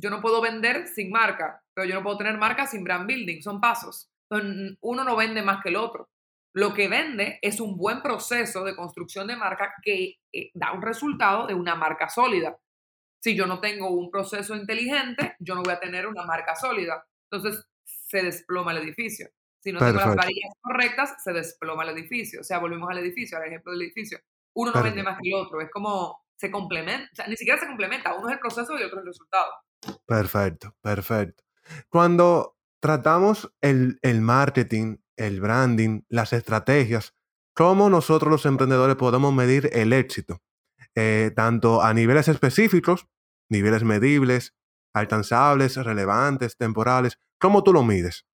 yo 0.00 0.08
no 0.08 0.22
puedo 0.22 0.40
vender 0.40 0.88
sin 0.88 1.10
marca, 1.10 1.62
pero 1.74 1.86
yo 1.86 1.96
no 1.96 2.02
puedo 2.02 2.16
tener 2.16 2.38
marca 2.38 2.66
sin 2.66 2.82
brand 2.82 3.06
building, 3.06 3.42
son 3.42 3.60
pasos. 3.60 4.10
uno 4.30 5.04
no 5.04 5.16
vende 5.16 5.42
más 5.42 5.62
que 5.62 5.68
el 5.68 5.76
otro. 5.76 6.08
Lo 6.54 6.72
que 6.72 6.88
vende 6.88 7.38
es 7.42 7.60
un 7.60 7.76
buen 7.76 8.00
proceso 8.00 8.64
de 8.64 8.74
construcción 8.74 9.26
de 9.26 9.36
marca 9.36 9.74
que 9.82 10.14
eh, 10.32 10.50
da 10.54 10.72
un 10.72 10.80
resultado 10.80 11.46
de 11.46 11.52
una 11.52 11.74
marca 11.74 12.08
sólida. 12.08 12.58
Si 13.22 13.36
yo 13.36 13.46
no 13.46 13.60
tengo 13.60 13.90
un 13.90 14.10
proceso 14.10 14.56
inteligente, 14.56 15.36
yo 15.38 15.54
no 15.54 15.62
voy 15.62 15.74
a 15.74 15.80
tener 15.80 16.06
una 16.06 16.24
marca 16.24 16.56
sólida. 16.56 17.04
Entonces 17.30 17.66
se 17.84 18.22
desploma 18.22 18.72
el 18.72 18.78
edificio. 18.78 19.28
Si 19.62 19.72
no 19.72 19.78
tengo 19.78 19.92
las 19.92 20.16
varillas 20.16 20.54
correctas, 20.62 21.22
se 21.22 21.34
desploma 21.34 21.82
el 21.82 21.90
edificio. 21.90 22.40
O 22.40 22.44
sea, 22.44 22.60
volvemos 22.60 22.88
al 22.88 22.96
edificio, 22.96 23.36
al 23.36 23.44
ejemplo 23.44 23.72
del 23.72 23.82
edificio. 23.82 24.20
Uno 24.54 24.72
no 24.72 24.82
vende 24.82 25.02
más 25.02 25.18
que 25.20 25.28
el 25.28 25.34
otro. 25.34 25.60
Es 25.60 25.70
como 25.70 26.27
se 26.38 26.50
complementa, 26.50 27.08
o 27.12 27.16
sea, 27.16 27.26
ni 27.26 27.36
siquiera 27.36 27.58
se 27.58 27.66
complementa. 27.66 28.14
Uno 28.14 28.28
es 28.28 28.34
el 28.34 28.40
proceso 28.40 28.78
y 28.78 28.82
otro 28.82 28.98
es 28.98 29.02
el 29.02 29.06
resultado. 29.06 29.52
Perfecto, 30.06 30.74
perfecto. 30.80 31.44
Cuando 31.88 32.56
tratamos 32.80 33.52
el, 33.60 33.98
el 34.02 34.20
marketing, 34.20 34.98
el 35.16 35.40
branding, 35.40 36.02
las 36.08 36.32
estrategias, 36.32 37.14
¿cómo 37.54 37.90
nosotros 37.90 38.30
los 38.30 38.46
emprendedores 38.46 38.96
podemos 38.96 39.32
medir 39.32 39.68
el 39.72 39.92
éxito? 39.92 40.40
Eh, 40.94 41.32
tanto 41.34 41.82
a 41.82 41.92
niveles 41.92 42.28
específicos, 42.28 43.06
niveles 43.48 43.84
medibles, 43.84 44.54
alcanzables, 44.94 45.76
relevantes, 45.76 46.56
temporales. 46.56 47.18
¿Cómo 47.38 47.62
tú 47.62 47.72
lo 47.72 47.82
mides? 47.82 48.24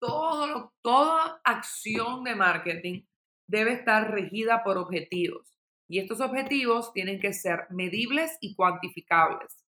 todo 0.00 0.72
toda 0.82 1.40
acción 1.44 2.24
de 2.24 2.34
marketing 2.34 3.02
debe 3.46 3.72
estar 3.74 4.10
regida 4.10 4.64
por 4.64 4.78
objetivos. 4.78 5.59
Y 5.90 5.98
estos 5.98 6.20
objetivos 6.20 6.92
tienen 6.92 7.18
que 7.18 7.32
ser 7.32 7.66
medibles 7.70 8.38
y 8.40 8.54
cuantificables. 8.54 9.66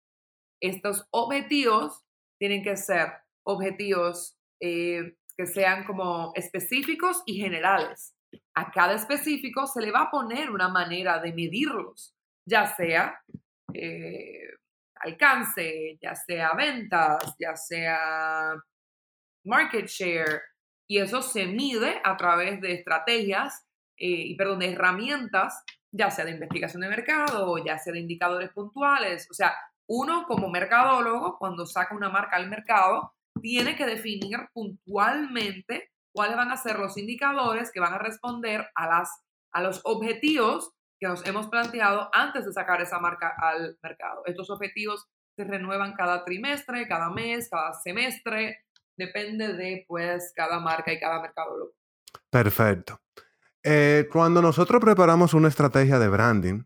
Estos 0.63 1.05
objetivos 1.11 2.05
tienen 2.39 2.63
que 2.63 2.77
ser 2.77 3.09
objetivos 3.45 4.39
eh, 4.61 5.17
que 5.37 5.47
sean 5.47 5.85
como 5.85 6.31
específicos 6.37 7.25
y 7.27 7.41
generales. 7.41 8.15
A 8.55 8.71
cada 8.71 8.95
específico 8.95 9.67
se 9.67 9.81
le 9.81 9.91
va 9.91 10.03
a 10.03 10.11
poner 10.13 10.49
una 10.51 10.69
manera 10.69 11.19
de 11.19 11.33
medirlos, 11.33 12.15
ya 12.49 12.67
sea 12.67 13.21
eh, 13.75 14.47
alcance, 15.01 15.99
ya 16.01 16.15
sea 16.15 16.53
ventas, 16.57 17.35
ya 17.41 17.57
sea 17.57 18.55
market 19.45 19.87
share, 19.87 20.41
y 20.89 20.99
eso 20.99 21.21
se 21.21 21.47
mide 21.47 22.01
a 22.05 22.17
través 22.17 22.61
de 22.61 22.75
estrategias, 22.75 23.67
eh, 23.97 24.37
perdón, 24.37 24.61
de 24.61 24.73
herramientas, 24.73 25.65
ya 25.93 26.11
sea 26.11 26.25
de 26.25 26.33
investigación 26.33 26.83
de 26.83 26.89
mercado, 26.89 27.63
ya 27.65 27.79
sea 27.79 27.93
de 27.93 28.01
indicadores 28.01 28.51
puntuales. 28.51 29.29
O 29.31 29.35
sea, 29.35 29.55
uno 29.87 30.25
como 30.27 30.49
mercadólogo, 30.49 31.39
cuando 31.39 31.67
saca 31.67 31.95
una 31.95 32.09
marca 32.09 32.37
al 32.37 32.49
mercado, 32.49 33.15
tiene 33.41 33.77
que 33.77 33.87
definir 33.87 34.39
puntualmente 34.53 35.91
cuáles 36.15 36.37
van 36.37 36.51
a 36.51 36.57
ser 36.57 36.79
los 36.79 36.97
indicadores 36.97 37.71
que 37.73 37.81
van 37.81 37.95
a 37.95 37.99
responder 37.99 38.67
a, 38.75 38.87
las, 38.87 39.11
a 39.53 39.63
los 39.63 39.81
objetivos 39.85 40.73
que 41.01 41.09
nos 41.09 41.27
hemos 41.27 41.49
planteado 41.49 42.09
antes 42.13 42.45
de 42.47 42.53
sacar 42.53 42.81
esa 42.81 42.99
marca 42.99 43.35
al 43.39 43.77
mercado. 43.83 44.23
Estos 44.27 44.51
objetivos 44.51 45.09
se 45.37 45.45
renuevan 45.45 45.95
cada 45.95 46.25
trimestre, 46.25 46.87
cada 46.87 47.11
mes, 47.11 47.49
cada 47.51 47.73
semestre, 47.73 48.65
depende 48.97 49.55
de 49.55 49.85
pues 49.89 50.33
cada 50.37 50.61
marca 50.61 50.93
y 50.93 51.01
cada 51.01 51.21
mercadólogo. 51.21 51.73
Perfecto. 52.31 53.01
Eh, 53.65 54.09
cuando 54.11 54.43
nosotros 54.43 54.81
preparamos 54.81 55.35
una 55.35 55.49
estrategia 55.49 55.99
de 55.99 56.09
branding, 56.09 56.65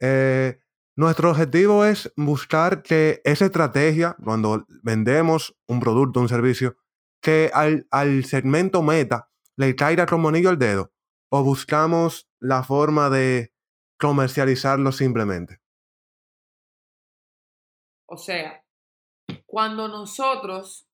eh, 0.00 0.60
nuestro 0.96 1.30
objetivo 1.30 1.84
es 1.84 2.12
buscar 2.16 2.82
que 2.82 3.20
esa 3.24 3.44
estrategia, 3.46 4.16
cuando 4.22 4.66
vendemos 4.82 5.56
un 5.68 5.78
producto, 5.78 6.18
un 6.18 6.28
servicio, 6.28 6.76
que 7.22 7.50
al, 7.52 8.24
segmento 8.24 8.82
meta 8.82 9.30
le 9.56 9.76
caiga 9.76 10.06
como 10.06 10.28
anillo 10.28 10.50
al 10.50 10.58
dedo, 10.58 10.92
o 11.30 11.44
buscamos 11.44 12.28
la 12.40 12.64
forma 12.64 13.10
de 13.10 13.52
comercializarlo 13.98 14.90
simplemente. 14.90 15.60
O 18.08 18.16
sea, 18.16 18.64
cuando 19.46 19.86
nosotros 19.86 20.88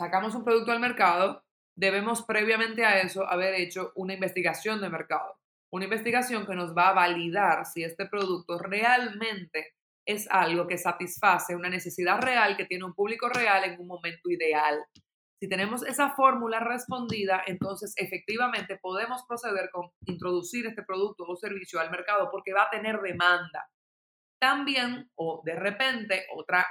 sacamos 0.00 0.34
un 0.34 0.44
producto 0.44 0.72
al 0.72 0.80
mercado, 0.80 1.44
debemos 1.78 2.22
previamente 2.22 2.84
a 2.84 3.00
eso 3.00 3.26
haber 3.28 3.54
hecho 3.54 3.92
una 3.94 4.14
investigación 4.14 4.80
de 4.80 4.90
mercado 4.90 5.38
una 5.70 5.84
investigación 5.84 6.46
que 6.46 6.54
nos 6.54 6.76
va 6.76 6.88
a 6.88 6.94
validar 6.94 7.66
si 7.66 7.84
este 7.84 8.06
producto 8.06 8.58
realmente 8.58 9.74
es 10.06 10.26
algo 10.30 10.66
que 10.66 10.78
satisface 10.78 11.54
una 11.54 11.68
necesidad 11.68 12.20
real 12.20 12.56
que 12.56 12.64
tiene 12.64 12.84
un 12.84 12.94
público 12.94 13.28
real 13.28 13.64
en 13.64 13.78
un 13.78 13.86
momento 13.86 14.30
ideal. 14.30 14.82
Si 15.40 15.48
tenemos 15.48 15.84
esa 15.84 16.12
fórmula 16.12 16.60
respondida, 16.60 17.42
entonces 17.46 17.92
efectivamente 17.96 18.78
podemos 18.80 19.22
proceder 19.28 19.70
con 19.70 19.90
introducir 20.06 20.66
este 20.66 20.82
producto 20.82 21.24
o 21.24 21.36
servicio 21.36 21.78
al 21.78 21.90
mercado 21.90 22.30
porque 22.30 22.54
va 22.54 22.62
a 22.62 22.70
tener 22.70 23.00
demanda. 23.00 23.68
También, 24.40 25.10
o 25.16 25.42
de 25.44 25.54
repente, 25.54 26.26
otra 26.34 26.66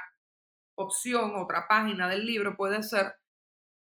opción, 0.76 1.36
otra 1.36 1.68
página 1.68 2.10
del 2.10 2.26
libro 2.26 2.58
puede 2.58 2.82
ser 2.82 3.14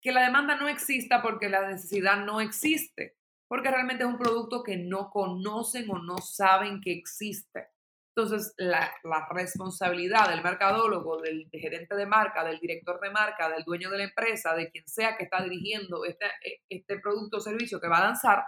que 0.01 0.11
la 0.11 0.23
demanda 0.23 0.55
no 0.55 0.67
exista 0.67 1.21
porque 1.21 1.49
la 1.49 1.67
necesidad 1.67 2.25
no 2.25 2.41
existe 2.41 3.19
porque 3.49 3.71
realmente 3.71 4.03
es 4.03 4.09
un 4.09 4.19
producto 4.19 4.63
que 4.63 4.77
no 4.77 5.09
conocen 5.09 5.89
o 5.89 5.97
no 5.97 6.19
saben 6.19 6.79
que 6.79 6.93
existe. 6.93 7.69
Entonces, 8.15 8.53
la, 8.57 8.91
responsabilidad 9.31 10.29
del 10.29 10.43
mercadólogo, 10.43 11.19
del 11.19 11.49
gerente 11.51 11.95
de 11.95 12.05
marca, 12.05 12.43
del 12.43 12.59
director 12.59 12.99
de 12.99 13.09
marca, 13.09 13.49
del 13.49 13.63
dueño 13.63 13.89
de 13.89 13.97
la 13.97 14.03
empresa, 14.03 14.53
de 14.53 14.69
quien 14.69 14.87
sea 14.87 15.17
que 15.17 15.23
está 15.23 15.41
dirigiendo 15.43 16.05
este, 16.05 16.25
e, 16.43 16.61
este 16.69 16.99
producto 16.99 17.37
o 17.37 17.41
servicio 17.41 17.81
que 17.81 17.87
va 17.87 17.97
a 17.97 18.03
lanzar, 18.03 18.43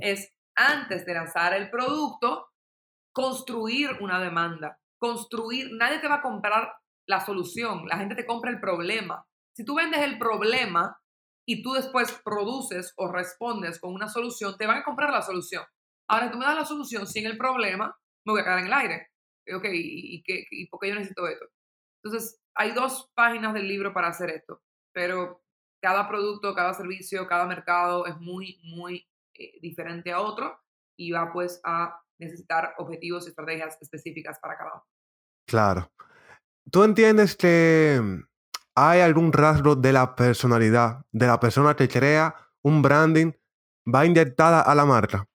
es 0.00 0.32
antes 0.56 1.06
de 1.06 1.14
lanzar 1.14 1.54
el 1.54 1.70
producto, 1.70 2.48
construir 3.12 3.90
una 4.00 4.18
demanda. 4.18 4.80
Construir, 4.98 5.70
nadie 5.72 6.00
te 6.00 6.08
va 6.08 6.16
a 6.16 6.22
comprar 6.22 6.74
la 7.06 7.20
solución, 7.20 7.86
la 7.86 7.98
gente 7.98 8.16
te 8.16 8.26
compra 8.26 8.50
el 8.50 8.60
problema. 8.60 9.24
Si 9.54 9.64
tú 9.64 9.74
vendes 9.74 10.00
el 10.00 10.18
problema, 10.18 11.02
y 11.46 11.62
tú 11.62 11.72
después 11.72 12.12
produces 12.24 12.92
o 12.96 13.10
respondes 13.10 13.80
con 13.80 13.92
una 13.92 14.08
solución, 14.08 14.56
te 14.56 14.66
van 14.66 14.78
a 14.78 14.84
comprar 14.84 15.10
la 15.10 15.22
solución. 15.22 15.64
Ahora, 16.08 16.30
tú 16.30 16.38
me 16.38 16.44
das 16.44 16.56
la 16.56 16.64
solución 16.64 17.06
sin 17.06 17.26
el 17.26 17.36
problema, 17.36 17.96
me 18.24 18.32
voy 18.32 18.40
a 18.40 18.44
quedar 18.44 18.58
en 18.60 18.66
el 18.66 18.72
aire. 18.72 19.08
Ok, 19.54 19.64
¿y, 19.72 20.22
qué, 20.22 20.44
y 20.50 20.68
por 20.68 20.80
qué 20.80 20.88
yo 20.88 20.94
necesito 20.94 21.26
esto? 21.26 21.46
Entonces, 22.04 22.40
hay 22.54 22.72
dos 22.72 23.10
páginas 23.14 23.54
del 23.54 23.66
libro 23.66 23.92
para 23.92 24.08
hacer 24.08 24.30
esto, 24.30 24.62
pero 24.92 25.42
cada 25.82 26.08
producto, 26.08 26.54
cada 26.54 26.74
servicio, 26.74 27.26
cada 27.26 27.46
mercado 27.46 28.06
es 28.06 28.16
muy, 28.18 28.60
muy 28.62 29.08
eh, 29.34 29.58
diferente 29.60 30.12
a 30.12 30.20
otro 30.20 30.60
y 30.96 31.10
va 31.10 31.32
pues 31.32 31.60
a 31.64 32.00
necesitar 32.20 32.74
objetivos 32.78 33.26
y 33.26 33.30
estrategias 33.30 33.78
específicas 33.80 34.38
para 34.38 34.56
cada 34.56 34.74
uno. 34.74 34.84
Claro. 35.48 35.92
¿Tú 36.70 36.84
entiendes 36.84 37.36
que 37.36 38.00
hay 38.74 39.00
algún 39.00 39.32
rasgo 39.32 39.76
de 39.76 39.92
la 39.92 40.14
personalidad 40.14 41.04
de 41.12 41.26
la 41.26 41.38
persona 41.38 41.74
que 41.74 41.88
crea 41.88 42.34
un 42.62 42.82
branding 42.82 43.32
va 43.92 44.06
inyectada 44.06 44.62
a 44.62 44.74
la 44.74 44.84
marca. 44.84 45.26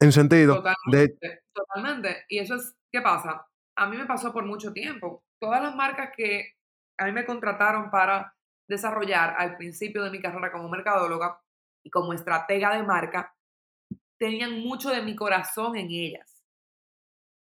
En 0.00 0.12
sentido 0.12 0.62
de... 0.90 1.16
Totalmente. 1.52 2.24
Y 2.28 2.38
eso 2.38 2.56
es, 2.56 2.74
¿qué 2.92 3.00
pasa? 3.00 3.46
A 3.76 3.86
mí 3.86 3.96
me 3.96 4.06
pasó 4.06 4.32
por 4.32 4.44
mucho 4.44 4.72
tiempo. 4.72 5.24
Todas 5.40 5.62
las 5.62 5.74
marcas 5.74 6.10
que 6.16 6.54
a 6.98 7.06
mí 7.06 7.12
me 7.12 7.24
contrataron 7.24 7.90
para 7.90 8.34
desarrollar 8.68 9.34
al 9.38 9.56
principio 9.56 10.02
de 10.02 10.10
mi 10.10 10.20
carrera 10.20 10.52
como 10.52 10.68
mercadóloga 10.68 11.40
y 11.82 11.90
como 11.90 12.12
estratega 12.12 12.76
de 12.76 12.82
marca, 12.82 13.34
tenían 14.18 14.60
mucho 14.60 14.90
de 14.90 15.02
mi 15.02 15.14
corazón 15.14 15.76
en 15.76 15.90
ellas. 15.90 16.42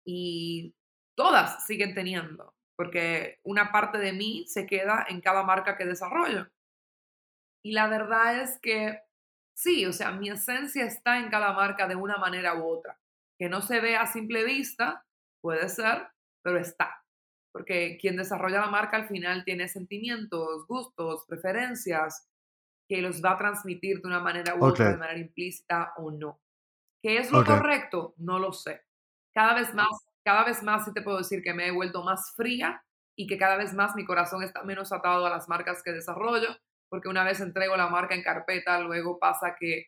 Y 0.05 0.75
todas 1.15 1.65
siguen 1.65 1.93
teniendo 1.93 2.53
porque 2.75 3.39
una 3.43 3.71
parte 3.71 3.97
de 3.97 4.13
mí 4.13 4.45
se 4.47 4.65
queda 4.65 5.05
en 5.09 5.21
cada 5.21 5.43
marca 5.43 5.77
que 5.77 5.85
desarrollo. 5.85 6.49
Y 7.63 7.71
la 7.71 7.87
verdad 7.87 8.41
es 8.41 8.59
que 8.59 9.01
sí, 9.53 9.85
o 9.85 9.93
sea, 9.93 10.11
mi 10.11 10.29
esencia 10.29 10.85
está 10.85 11.19
en 11.19 11.29
cada 11.29 11.53
marca 11.53 11.87
de 11.87 11.95
una 11.95 12.17
manera 12.17 12.55
u 12.55 12.67
otra. 12.67 12.99
Que 13.37 13.49
no 13.49 13.61
se 13.61 13.79
ve 13.79 13.95
a 13.95 14.07
simple 14.07 14.43
vista, 14.43 15.05
puede 15.41 15.69
ser, 15.69 16.07
pero 16.41 16.59
está. 16.59 17.03
Porque 17.51 17.97
quien 18.01 18.17
desarrolla 18.17 18.61
la 18.61 18.71
marca 18.71 18.97
al 18.97 19.07
final 19.07 19.43
tiene 19.43 19.67
sentimientos, 19.67 20.65
gustos, 20.67 21.25
preferencias, 21.27 22.27
que 22.89 23.01
los 23.01 23.23
va 23.23 23.31
a 23.31 23.37
transmitir 23.37 24.01
de 24.01 24.07
una 24.07 24.19
manera 24.19 24.55
u 24.55 24.65
otra, 24.65 24.89
de 24.89 24.97
manera 24.97 25.19
implícita 25.19 25.93
o 25.97 26.11
no. 26.11 26.41
¿Qué 27.01 27.17
es 27.17 27.31
lo 27.31 27.45
correcto? 27.45 28.13
No 28.17 28.39
lo 28.39 28.53
sé. 28.53 28.81
Cada 29.33 29.55
vez 29.55 29.73
más 29.73 29.87
cada 30.23 30.43
vez 30.43 30.63
más 30.63 30.85
sí 30.85 30.93
te 30.93 31.01
puedo 31.01 31.17
decir 31.17 31.41
que 31.43 31.53
me 31.53 31.67
he 31.67 31.71
vuelto 31.71 32.03
más 32.03 32.33
fría 32.35 32.83
y 33.15 33.27
que 33.27 33.37
cada 33.37 33.57
vez 33.57 33.73
más 33.73 33.95
mi 33.95 34.05
corazón 34.05 34.43
está 34.43 34.63
menos 34.63 34.91
atado 34.91 35.25
a 35.25 35.29
las 35.29 35.47
marcas 35.47 35.83
que 35.83 35.91
desarrollo, 35.91 36.49
porque 36.89 37.09
una 37.09 37.23
vez 37.23 37.39
entrego 37.39 37.77
la 37.77 37.89
marca 37.89 38.15
en 38.15 38.23
carpeta, 38.23 38.79
luego 38.79 39.19
pasa 39.19 39.55
que 39.59 39.87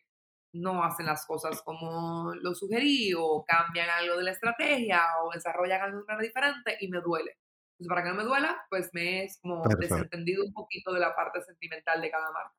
no 0.52 0.84
hacen 0.84 1.06
las 1.06 1.26
cosas 1.26 1.62
como 1.62 2.32
lo 2.34 2.54
sugerí 2.54 3.12
o 3.14 3.44
cambian 3.46 3.90
algo 3.90 4.16
de 4.16 4.24
la 4.24 4.30
estrategia 4.30 5.02
o 5.22 5.32
desarrollan 5.32 5.82
algo 5.82 6.22
diferente 6.22 6.76
y 6.80 6.88
me 6.88 7.00
duele. 7.00 7.36
Entonces, 7.72 7.88
para 7.88 8.02
que 8.02 8.08
no 8.08 8.14
me 8.14 8.24
duela, 8.24 8.64
pues 8.70 8.88
me 8.92 9.24
es 9.24 9.38
como 9.40 9.62
desentendido 9.78 10.44
un 10.44 10.52
poquito 10.52 10.92
de 10.92 11.00
la 11.00 11.14
parte 11.14 11.42
sentimental 11.42 12.00
de 12.00 12.10
cada 12.10 12.30
marca. 12.32 12.54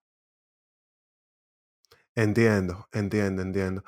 Entiendo, 2.15 2.88
entiendo, 2.91 3.41
entiendo. 3.41 3.84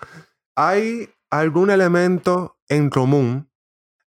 ¿Hay 0.55 1.10
algún 1.29 1.69
elemento 1.69 2.60
en 2.67 2.89
común 2.89 3.49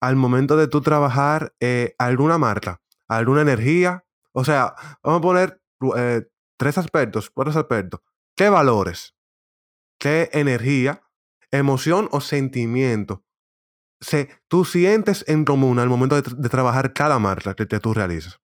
al 0.02 0.16
momento 0.16 0.58
de 0.58 0.68
tú 0.68 0.82
trabajar 0.82 1.54
eh, 1.60 1.96
alguna 1.98 2.38
marca, 2.38 2.82
alguna 3.08 3.42
energía? 3.42 4.04
O 4.34 4.44
sea, 4.44 4.74
vamos 5.04 5.20
a 5.20 5.22
poner 5.22 5.62
eh, 5.96 6.24
tres 6.58 6.78
aspectos, 6.78 7.30
cuatro 7.30 7.58
aspectos. 7.58 8.02
¿Qué 8.36 8.50
valores? 8.50 9.16
¿Qué 10.00 10.30
energía? 10.34 11.02
¿Emoción 11.52 12.10
o 12.12 12.22
sentimiento? 12.22 13.24
Se, 14.00 14.30
tú 14.48 14.66
sientes 14.66 15.24
en 15.28 15.46
común 15.46 15.78
al 15.78 15.90
momento 15.90 16.20
de, 16.20 16.50
trabajar 16.50 16.94
cada 16.94 17.20
marca 17.20 17.54
que, 17.54 17.68
que 17.68 17.80
tú 17.80 17.94
realizas. 17.94 18.40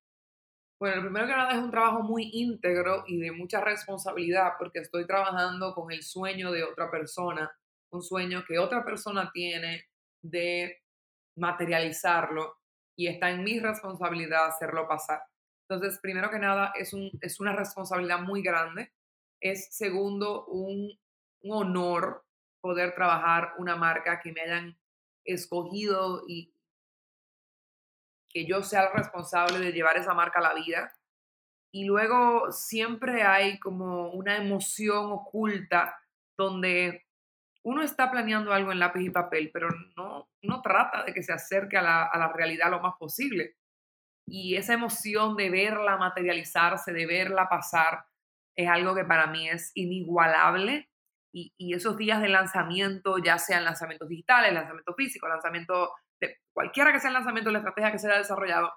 Bueno, 0.79 1.01
primero 1.01 1.25
que 1.25 1.33
nada 1.33 1.53
es 1.53 1.57
un 1.57 1.71
trabajo 1.71 2.03
muy 2.03 2.29
íntegro 2.31 3.03
y 3.07 3.17
de 3.19 3.31
mucha 3.31 3.61
responsabilidad 3.61 4.51
porque 4.59 4.79
estoy 4.79 5.07
trabajando 5.07 5.73
con 5.73 5.91
el 5.91 6.03
sueño 6.03 6.51
de 6.51 6.63
otra 6.63 6.91
persona, 6.91 7.51
un 7.89 8.03
sueño 8.03 8.43
que 8.47 8.59
otra 8.59 8.85
persona 8.85 9.31
tiene 9.33 9.85
de 10.21 10.77
materializarlo 11.37 12.57
y 12.97 13.07
está 13.07 13.29
en 13.29 13.43
mi 13.43 13.59
responsabilidad 13.59 14.47
hacerlo 14.47 14.87
pasar. 14.87 15.21
Entonces, 15.69 15.99
primero 15.99 16.29
que 16.29 16.39
nada, 16.39 16.71
es, 16.75 16.93
un, 16.93 17.11
es 17.21 17.39
una 17.39 17.55
responsabilidad 17.55 18.19
muy 18.19 18.41
grande. 18.41 18.93
Es 19.39 19.75
segundo, 19.75 20.45
un, 20.45 20.97
honor 21.49 22.25
poder 22.59 22.93
trabajar 22.93 23.53
una 23.57 23.77
marca 23.77 24.19
que 24.19 24.33
me 24.33 24.41
hayan 24.41 24.77
escogido 25.23 26.23
y 26.27 26.53
que 28.27 28.45
yo 28.45 28.63
sea 28.63 28.87
el 28.87 28.93
responsable 28.93 29.59
de 29.59 29.71
llevar 29.71 29.95
esa 29.95 30.13
marca 30.13 30.39
a 30.39 30.41
la 30.41 30.53
vida. 30.53 30.91
Y 31.71 31.85
luego 31.85 32.51
siempre 32.51 33.23
hay 33.23 33.59
como 33.59 34.11
una 34.11 34.35
emoción 34.37 35.11
oculta 35.11 35.97
donde 36.37 37.06
uno 37.67 37.83
está 37.83 38.09
planeando 38.09 38.53
algo 38.53 38.71
en 38.71 38.79
lápiz 38.79 39.01
y 39.01 39.09
papel, 39.09 39.51
pero 39.51 39.67
no, 39.97 40.29
no 40.41 40.61
trata 40.61 41.03
de 41.03 41.13
que 41.13 41.21
se 41.21 41.33
acerque 41.33 41.75
a 41.75 41.81
la, 41.81 42.05
a 42.05 42.17
la 42.17 42.31
realidad 42.31 42.71
lo 42.71 42.79
más 42.79 42.93
posible. 42.97 43.57
Y 44.25 44.55
esa 44.55 44.73
emoción 44.73 45.35
de 45.35 45.49
verla 45.49 45.97
materializarse, 45.97 46.93
de 46.93 47.05
verla 47.05 47.49
pasar, 47.49 48.05
es 48.55 48.69
algo 48.69 48.95
que 48.95 49.03
para 49.03 49.27
mí 49.27 49.49
es 49.49 49.73
inigualable. 49.75 50.89
Y, 51.33 51.53
y 51.57 51.73
esos 51.73 51.97
días 51.97 52.21
de 52.21 52.29
lanzamiento, 52.29 53.17
ya 53.17 53.37
sean 53.37 53.65
lanzamientos 53.65 54.07
digitales, 54.07 54.53
lanzamiento 54.53 54.93
físico, 54.93 55.27
lanzamiento 55.27 55.91
de 56.21 56.37
cualquiera 56.53 56.93
que 56.93 57.01
sea 57.01 57.09
el 57.09 57.15
lanzamiento, 57.15 57.51
la 57.51 57.59
estrategia 57.59 57.91
que 57.91 57.99
se 57.99 58.07
haya 58.07 58.19
desarrollado, 58.19 58.71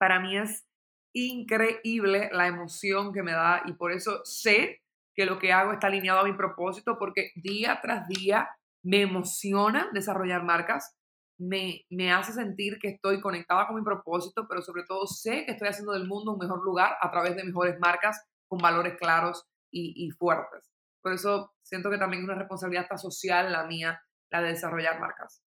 para 0.00 0.20
mí 0.20 0.38
es 0.38 0.66
increíble 1.14 2.30
la 2.32 2.46
emoción 2.46 3.12
que 3.12 3.22
me 3.22 3.32
da 3.32 3.62
y 3.66 3.74
por 3.74 3.92
eso 3.92 4.24
sé 4.24 4.80
que 5.14 5.26
lo 5.26 5.38
que 5.38 5.52
hago 5.52 5.72
está 5.72 5.86
alineado 5.86 6.20
a 6.20 6.24
mi 6.24 6.34
propósito 6.34 6.96
porque 6.98 7.30
día 7.36 7.78
tras 7.82 8.06
día 8.08 8.48
me 8.82 9.02
emociona 9.02 9.88
desarrollar 9.92 10.44
marcas, 10.44 10.96
me, 11.38 11.84
me 11.90 12.12
hace 12.12 12.32
sentir 12.32 12.78
que 12.78 12.88
estoy 12.88 13.20
conectada 13.20 13.66
con 13.66 13.76
mi 13.76 13.82
propósito, 13.82 14.46
pero 14.48 14.62
sobre 14.62 14.84
todo 14.84 15.06
sé 15.06 15.44
que 15.44 15.52
estoy 15.52 15.68
haciendo 15.68 15.92
del 15.92 16.06
mundo 16.06 16.32
un 16.32 16.38
mejor 16.38 16.62
lugar 16.64 16.96
a 17.00 17.10
través 17.10 17.36
de 17.36 17.44
mejores 17.44 17.78
marcas 17.80 18.22
con 18.46 18.58
valores 18.58 18.96
claros 18.98 19.44
y, 19.70 19.94
y 19.96 20.10
fuertes. 20.10 20.70
Por 21.02 21.12
eso 21.12 21.52
siento 21.62 21.90
que 21.90 21.98
también 21.98 22.22
es 22.22 22.28
una 22.28 22.38
responsabilidad 22.38 22.86
social 22.96 23.50
la 23.50 23.66
mía, 23.66 24.00
la 24.30 24.42
de 24.42 24.50
desarrollar 24.50 25.00
marcas. 25.00 25.42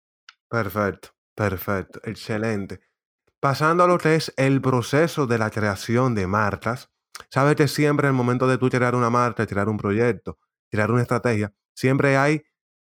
Perfecto, 0.48 1.10
perfecto, 1.34 2.00
excelente. 2.04 2.80
Pasando 3.40 3.84
a 3.84 3.86
lo 3.86 3.98
que 3.98 4.14
es 4.14 4.32
el 4.36 4.62
proceso 4.62 5.26
de 5.26 5.38
la 5.38 5.50
creación 5.50 6.14
de 6.14 6.26
marcas, 6.26 6.93
sabes 7.30 7.56
que 7.56 7.68
siempre 7.68 8.06
en 8.06 8.14
el 8.14 8.16
momento 8.16 8.46
de 8.46 8.58
tú 8.58 8.68
crear 8.68 8.94
una 8.94 9.10
marca, 9.10 9.46
crear 9.46 9.68
un 9.68 9.76
proyecto, 9.76 10.38
crear 10.70 10.90
una 10.90 11.02
estrategia, 11.02 11.52
siempre 11.74 12.16
hay 12.16 12.42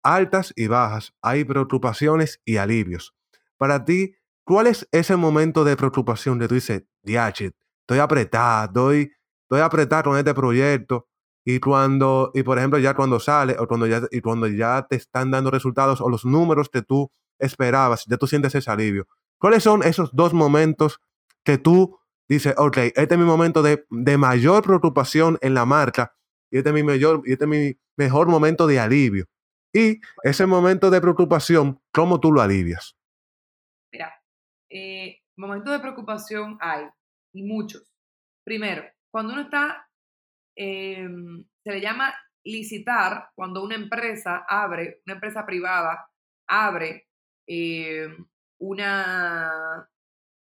altas 0.03 0.53
y 0.57 0.67
bajas, 0.67 1.15
hay 1.23 1.45
preocupaciones 1.45 2.41
y 2.45 2.57
alivios. 2.57 3.15
Para 3.57 3.85
ti, 3.85 4.15
¿cuál 4.45 4.67
es 4.67 4.89
ese 4.93 5.17
momento 5.17 5.65
de 5.65 5.77
preocupación 5.77 6.39
de 6.39 6.49
tú 6.49 6.55
dices, 6.55 6.85
diachit, 7.03 7.55
estoy 7.81 7.99
apretada, 7.99 8.65
estoy, 8.65 9.13
estoy 9.43 9.61
apretada 9.61 10.03
con 10.03 10.19
este 10.19 10.35
proyecto? 10.35 11.09
Y 11.45 11.59
cuando, 11.59 12.31
y 12.35 12.43
por 12.43 12.59
ejemplo, 12.59 12.79
ya 12.79 12.95
cuando 12.95 13.19
sale 13.19 13.57
o 13.59 13.67
cuando 13.67 13.87
ya, 13.87 14.03
y 14.11 14.21
cuando 14.21 14.47
ya 14.47 14.87
te 14.89 14.97
están 14.97 15.31
dando 15.31 15.51
resultados 15.51 16.01
o 16.01 16.09
los 16.09 16.25
números 16.25 16.69
que 16.69 16.83
tú 16.83 17.11
esperabas, 17.39 18.05
ya 18.07 18.17
tú 18.17 18.27
sientes 18.27 18.55
ese 18.55 18.71
alivio. 18.71 19.09
¿Cuáles 19.39 19.65
son 19.65 19.83
esos 19.83 20.15
dos 20.15 20.33
momentos 20.35 21.01
que 21.43 21.59
tú 21.59 21.99
dices, 22.35 22.55
ok, 22.57 22.77
este 22.79 23.15
es 23.15 23.19
mi 23.19 23.25
momento 23.25 23.63
de, 23.63 23.85
mayor 24.19 24.63
preocupación 24.63 25.39
en 25.43 25.55
la 25.55 25.65
marca 25.65 26.15
y 26.51 26.59
este 26.59 26.71
es 26.71 26.75
mi, 26.75 26.83
mayor, 26.83 27.23
este 27.27 27.45
es 27.45 27.49
mi 27.49 27.79
mejor 27.97 28.29
momento 28.29 28.67
de 28.67 28.79
alivio? 28.79 29.27
Y 29.75 30.01
ese 30.23 30.47
momento 30.47 30.91
de 30.91 31.01
preocupación, 31.01 31.81
¿cómo 31.93 32.21
tú 32.21 32.31
lo 32.31 32.43
alivias? 32.43 32.97
Mira, 33.93 34.15
eh, 34.71 35.21
momentos 35.37 35.73
de 35.73 35.81
preocupación 35.81 36.59
hay, 36.61 36.85
y 37.35 37.43
muchos. 37.43 37.95
Primero, 38.45 38.85
cuando 39.11 39.33
uno 39.33 39.43
está, 39.43 39.89
em, 40.57 41.45
se 41.65 41.73
le 41.73 41.81
llama 41.81 42.15
licitar, 42.45 43.31
cuando 43.35 43.63
una 43.63 43.77
empresa 43.77 44.45
abre, 44.49 45.01
una 45.07 45.15
empresa 45.15 45.47
privada 45.47 46.09
abre 46.49 47.09
eh, 47.47 48.09
una, 48.59 49.89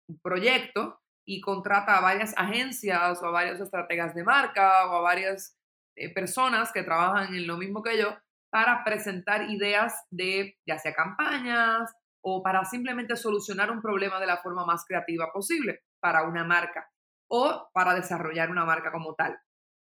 un 0.07 0.19
proyecto 0.19 1.01
y 1.25 1.41
contrata 1.41 1.97
a 1.97 2.01
varias 2.01 2.33
agencias 2.37 3.21
o 3.21 3.25
a 3.25 3.31
varios 3.31 3.59
estrategas 3.59 4.13
de 4.13 4.23
marca 4.23 4.87
o 4.89 4.95
a 4.95 5.01
varias 5.01 5.57
eh, 5.95 6.13
personas 6.13 6.71
que 6.71 6.83
trabajan 6.83 7.33
en 7.33 7.47
lo 7.47 7.57
mismo 7.57 7.81
que 7.81 7.97
yo 7.97 8.15
para 8.51 8.83
presentar 8.83 9.49
ideas 9.49 10.05
de 10.11 10.57
ya 10.65 10.77
sea 10.77 10.93
campañas 10.93 11.93
o 12.21 12.41
para 12.41 12.63
simplemente 12.65 13.15
solucionar 13.15 13.71
un 13.71 13.81
problema 13.81 14.19
de 14.19 14.27
la 14.27 14.37
forma 14.37 14.65
más 14.65 14.85
creativa 14.85 15.31
posible 15.33 15.83
para 15.99 16.23
una 16.23 16.43
marca 16.43 16.89
o 17.27 17.69
para 17.73 17.95
desarrollar 17.95 18.49
una 18.49 18.65
marca 18.65 18.91
como 18.91 19.15
tal. 19.15 19.37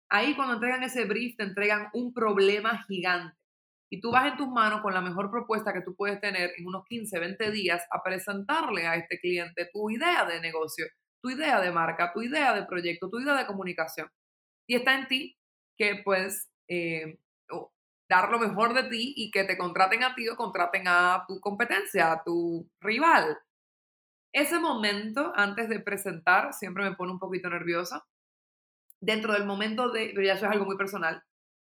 Ahí 0.08 0.34
cuando 0.36 0.54
entregan 0.54 0.82
ese 0.82 1.04
brief 1.04 1.36
te 1.36 1.44
entregan 1.44 1.88
un 1.92 2.12
problema 2.12 2.82
gigante 2.84 3.36
y 3.90 4.00
tú 4.00 4.10
vas 4.10 4.26
en 4.26 4.38
tus 4.38 4.48
manos 4.48 4.80
con 4.80 4.94
la 4.94 5.02
mejor 5.02 5.30
propuesta 5.30 5.74
que 5.74 5.82
tú 5.82 5.94
puedes 5.94 6.18
tener 6.18 6.52
en 6.56 6.66
unos 6.66 6.84
15, 6.86 7.18
20 7.18 7.50
días 7.50 7.86
a 7.90 8.02
presentarle 8.02 8.86
a 8.86 8.96
este 8.96 9.20
cliente 9.20 9.68
tu 9.70 9.90
idea 9.90 10.24
de 10.24 10.40
negocio, 10.40 10.86
tu 11.22 11.30
idea 11.30 11.60
de 11.60 11.70
marca, 11.70 12.12
tu 12.12 12.22
idea 12.22 12.52
de 12.54 12.66
proyecto, 12.66 13.08
tu 13.08 13.20
idea 13.20 13.34
de 13.34 13.46
comunicación. 13.46 14.10
Y 14.66 14.74
está 14.76 14.94
en 14.94 15.08
ti 15.08 15.38
que 15.78 16.02
puedes 16.04 16.50
eh, 16.68 17.18
dar 18.08 18.30
lo 18.30 18.38
mejor 18.38 18.74
de 18.74 18.84
ti 18.90 19.14
y 19.16 19.30
que 19.30 19.44
te 19.44 19.56
contraten 19.56 20.02
a 20.04 20.14
ti 20.14 20.28
o 20.28 20.36
contraten 20.36 20.86
a 20.86 21.24
tu 21.26 21.40
competencia, 21.40 22.12
a 22.12 22.22
tu 22.22 22.68
rival. 22.80 23.38
Ese 24.34 24.58
momento 24.58 25.32
antes 25.34 25.68
de 25.68 25.80
presentar 25.80 26.52
siempre 26.52 26.84
me 26.84 26.96
pone 26.96 27.12
un 27.12 27.18
poquito 27.18 27.48
nerviosa. 27.48 28.04
Dentro 29.00 29.32
del 29.32 29.46
momento 29.46 29.90
de, 29.90 30.10
pero 30.14 30.26
ya 30.26 30.34
eso 30.34 30.46
es 30.46 30.52
algo 30.52 30.64
muy 30.64 30.76
personal, 30.76 31.22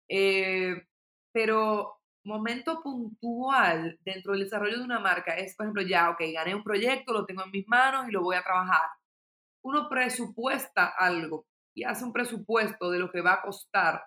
eh, 0.07 0.85
pero 1.31 1.99
momento 2.23 2.81
puntual 2.83 3.97
dentro 4.05 4.33
del 4.33 4.43
desarrollo 4.43 4.77
de 4.77 4.83
una 4.83 4.99
marca 4.99 5.35
es, 5.35 5.55
por 5.55 5.65
ejemplo, 5.65 5.81
ya, 5.81 6.09
ok, 6.11 6.21
gané 6.33 6.53
un 6.53 6.63
proyecto, 6.63 7.11
lo 7.11 7.25
tengo 7.25 7.43
en 7.43 7.51
mis 7.51 7.67
manos 7.67 8.07
y 8.07 8.11
lo 8.11 8.21
voy 8.21 8.35
a 8.35 8.43
trabajar. 8.43 8.89
Uno 9.63 9.89
presupuesta 9.89 10.87
algo 10.97 11.45
y 11.75 11.83
hace 11.83 12.03
un 12.05 12.13
presupuesto 12.13 12.91
de 12.91 12.99
lo 12.99 13.11
que 13.11 13.21
va 13.21 13.33
a 13.33 13.41
costar 13.41 14.03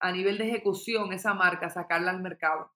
a 0.00 0.12
nivel 0.12 0.38
de 0.38 0.48
ejecución 0.48 1.12
esa 1.12 1.34
marca, 1.34 1.70
sacarla 1.70 2.10
al 2.10 2.22
mercado. 2.22 2.70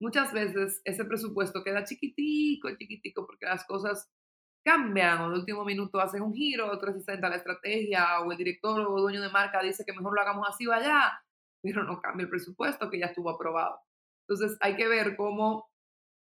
Muchas 0.00 0.32
veces 0.32 0.80
ese 0.84 1.04
presupuesto 1.04 1.62
queda 1.62 1.84
chiquitico, 1.84 2.68
chiquitico, 2.76 3.26
porque 3.26 3.46
las 3.46 3.64
cosas 3.66 4.10
cambian 4.64 5.20
o 5.20 5.30
de 5.30 5.38
último 5.38 5.64
minuto 5.64 6.00
hacen 6.00 6.22
un 6.22 6.32
giro, 6.32 6.78
360 6.78 7.28
la 7.28 7.36
estrategia 7.36 8.20
o 8.20 8.32
el 8.32 8.38
director 8.38 8.80
o 8.80 9.00
dueño 9.00 9.20
de 9.20 9.28
marca 9.28 9.62
dice 9.62 9.84
que 9.84 9.92
mejor 9.92 10.14
lo 10.14 10.20
hagamos 10.20 10.48
así 10.48 10.66
o 10.66 10.72
allá, 10.72 11.22
pero 11.62 11.84
no 11.84 12.00
cambia 12.00 12.24
el 12.24 12.30
presupuesto 12.30 12.90
que 12.90 12.98
ya 12.98 13.06
estuvo 13.06 13.30
aprobado. 13.30 13.78
Entonces 14.26 14.56
hay 14.60 14.76
que 14.76 14.88
ver 14.88 15.16
cómo 15.16 15.68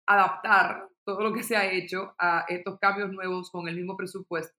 adaptar 0.08 0.90
todo 1.06 1.22
lo 1.22 1.34
que 1.34 1.44
se 1.44 1.56
ha 1.56 1.72
hecho 1.72 2.14
a 2.18 2.46
estos 2.50 2.80
cambios 2.80 3.12
nuevos 3.12 3.50
con 3.50 3.68
el 3.68 3.76
mismo 3.76 3.96
presupuesto. 3.96 4.58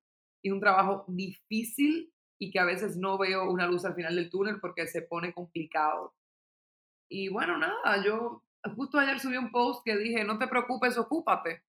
Y 0.48 0.50
un 0.50 0.60
trabajo 0.60 1.04
difícil 1.08 2.10
y 2.38 2.50
que 2.50 2.58
a 2.58 2.64
veces 2.64 2.96
no 2.96 3.18
veo 3.18 3.50
una 3.50 3.66
luz 3.66 3.84
al 3.84 3.94
final 3.94 4.16
del 4.16 4.30
túnel 4.30 4.60
porque 4.60 4.86
se 4.86 5.02
pone 5.02 5.34
complicado. 5.34 6.14
Y 7.10 7.28
bueno, 7.28 7.58
nada, 7.58 8.02
yo 8.02 8.42
justo 8.74 8.98
ayer 8.98 9.20
subí 9.20 9.36
un 9.36 9.50
post 9.50 9.82
que 9.84 9.94
dije, 9.98 10.24
no 10.24 10.38
te 10.38 10.48
preocupes, 10.48 10.96
ocúpate. 10.96 11.64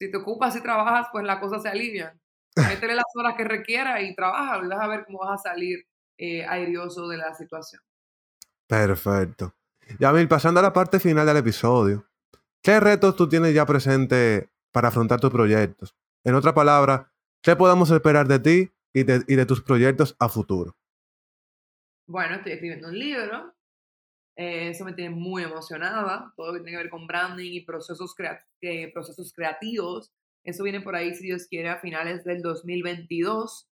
Si 0.00 0.10
te 0.10 0.16
ocupas 0.16 0.56
y 0.56 0.62
trabajas, 0.62 1.06
pues 1.12 1.24
las 1.24 1.38
cosas 1.38 1.62
se 1.62 1.68
alivian. 1.68 2.20
Métele 2.56 2.96
las 2.96 3.04
horas 3.14 3.34
que 3.36 3.44
requiera 3.44 4.02
y 4.02 4.16
trabaja 4.16 4.58
y 4.64 4.66
vas 4.66 4.80
a 4.80 4.88
ver 4.88 5.04
cómo 5.04 5.20
vas 5.20 5.40
a 5.40 5.50
salir 5.50 5.86
eh, 6.18 6.44
airioso 6.44 7.06
de 7.06 7.18
la 7.18 7.34
situación. 7.34 7.82
Perfecto. 8.66 9.54
Yamil, 10.00 10.26
pasando 10.26 10.58
a 10.58 10.64
la 10.64 10.72
parte 10.72 10.98
final 10.98 11.24
del 11.24 11.36
episodio, 11.36 12.08
¿qué 12.62 12.80
retos 12.80 13.14
tú 13.14 13.28
tienes 13.28 13.54
ya 13.54 13.64
presente 13.64 14.50
para 14.72 14.88
afrontar 14.88 15.20
tus 15.20 15.30
proyectos? 15.30 15.94
En 16.24 16.34
otra 16.34 16.52
palabra, 16.52 17.13
¿Qué 17.44 17.54
podemos 17.54 17.90
esperar 17.90 18.26
de 18.26 18.38
ti 18.38 18.72
y 18.94 19.02
de, 19.02 19.22
y 19.28 19.34
de 19.34 19.44
tus 19.44 19.62
proyectos 19.62 20.16
a 20.18 20.30
futuro? 20.30 20.74
Bueno, 22.06 22.36
estoy 22.36 22.52
escribiendo 22.52 22.88
un 22.88 22.98
libro. 22.98 23.54
eh, 24.34 24.70
eso 24.70 24.86
me 24.86 24.94
tiene 24.94 25.14
muy 25.14 25.42
emocionada. 25.42 26.32
Todo 26.36 26.46
lo 26.46 26.52
que 26.54 26.60
tiene 26.60 26.70
que 26.72 26.84
ver 26.84 26.90
con 26.90 27.06
branding 27.06 27.52
y 27.52 27.60
procesos, 27.60 28.14
eh, 28.62 28.90
procesos 28.94 29.34
creativos. 29.34 30.10
Eso 30.42 30.64
viene 30.64 30.80
por 30.80 30.96
ahí, 30.96 31.14
si 31.14 31.24
Dios 31.24 31.46
quiere, 31.46 31.68
a 31.68 31.80
finales 31.80 32.24
del 32.24 32.40
2022. 32.40 33.68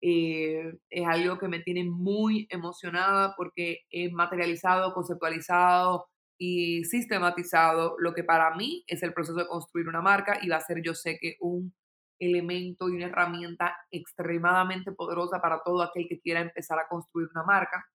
Eh, 0.00 0.78
es 0.88 1.06
algo 1.08 1.38
que 1.38 1.48
me 1.48 1.58
tiene 1.58 1.82
muy 1.82 2.46
emocionada 2.50 3.34
porque 3.36 3.80
he 3.90 4.12
materializado, 4.12 4.94
conceptualizado 4.94 6.06
y 6.38 6.84
sistematizado 6.84 7.96
lo 7.98 8.14
que 8.14 8.22
para 8.22 8.54
mí 8.54 8.84
es 8.86 9.02
el 9.02 9.12
proceso 9.12 9.38
de 9.38 9.48
construir 9.48 9.88
una 9.88 10.02
marca 10.02 10.38
y 10.40 10.48
va 10.48 10.56
a 10.58 10.60
ser, 10.60 10.82
yo 10.84 10.94
sé 10.94 11.18
que 11.20 11.36
un 11.40 11.74
elemento 12.18 12.88
y 12.88 12.96
una 12.96 13.06
herramienta 13.06 13.76
extremadamente 13.90 14.92
poderosa 14.92 15.40
para 15.40 15.62
todo 15.64 15.82
aquel 15.82 16.06
que 16.08 16.20
quiera 16.20 16.40
empezar 16.40 16.78
a 16.78 16.88
construir 16.88 17.28
una 17.34 17.44
marca. 17.44 17.86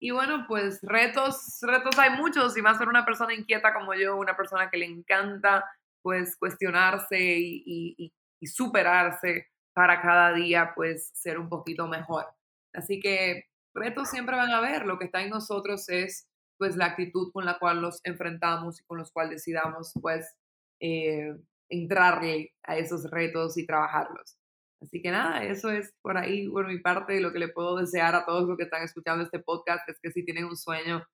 Y 0.00 0.10
bueno, 0.12 0.44
pues 0.46 0.80
retos, 0.82 1.58
retos 1.62 1.98
hay 1.98 2.10
muchos 2.16 2.56
y 2.56 2.62
más 2.62 2.78
para 2.78 2.90
una 2.90 3.04
persona 3.04 3.34
inquieta 3.34 3.74
como 3.74 3.94
yo, 3.94 4.16
una 4.16 4.36
persona 4.36 4.70
que 4.70 4.78
le 4.78 4.86
encanta 4.86 5.64
pues 6.02 6.36
cuestionarse 6.38 7.18
y- 7.20 8.12
y 8.40 8.46
superarse 8.46 9.48
para 9.74 10.00
cada 10.00 10.32
día 10.32 10.72
pues 10.74 11.10
ser 11.14 11.38
un 11.38 11.48
poquito 11.48 11.88
mejor. 11.88 12.26
Así 12.72 13.00
que 13.00 13.44
retos 13.74 14.08
siempre 14.10 14.36
van 14.36 14.50
a 14.50 14.58
haber, 14.58 14.86
lo 14.86 14.98
que 14.98 15.06
está 15.06 15.22
en 15.22 15.30
nosotros 15.30 15.88
es 15.88 16.28
pues 16.58 16.76
la 16.76 16.86
actitud 16.86 17.32
con 17.32 17.44
la 17.44 17.58
cual 17.58 17.80
los 17.80 18.00
enfrentamos 18.04 18.80
y 18.80 18.84
con 18.84 18.98
los 18.98 19.12
cuales 19.12 19.32
decidamos 19.36 19.92
pues 20.00 20.36
eh, 20.80 21.34
entrarle 21.68 22.52
a 22.64 22.76
esos 22.76 23.10
retos 23.10 23.58
y 23.58 23.66
trabajarlos. 23.66 24.38
Así 24.80 25.02
que 25.02 25.10
nada, 25.10 25.44
eso 25.44 25.70
es 25.70 25.92
por 26.02 26.16
ahí 26.16 26.48
por 26.48 26.68
mi 26.68 26.78
parte 26.80 27.20
lo 27.20 27.32
que 27.32 27.40
le 27.40 27.48
puedo 27.48 27.76
desear 27.76 28.14
a 28.14 28.24
todos 28.24 28.48
los 28.48 28.56
que 28.56 28.64
están 28.64 28.82
escuchando 28.82 29.24
este 29.24 29.40
podcast 29.40 29.88
es 29.88 29.98
que 30.00 30.10
si 30.12 30.24
tienen 30.24 30.44
un 30.44 30.56
sueño, 30.56 31.04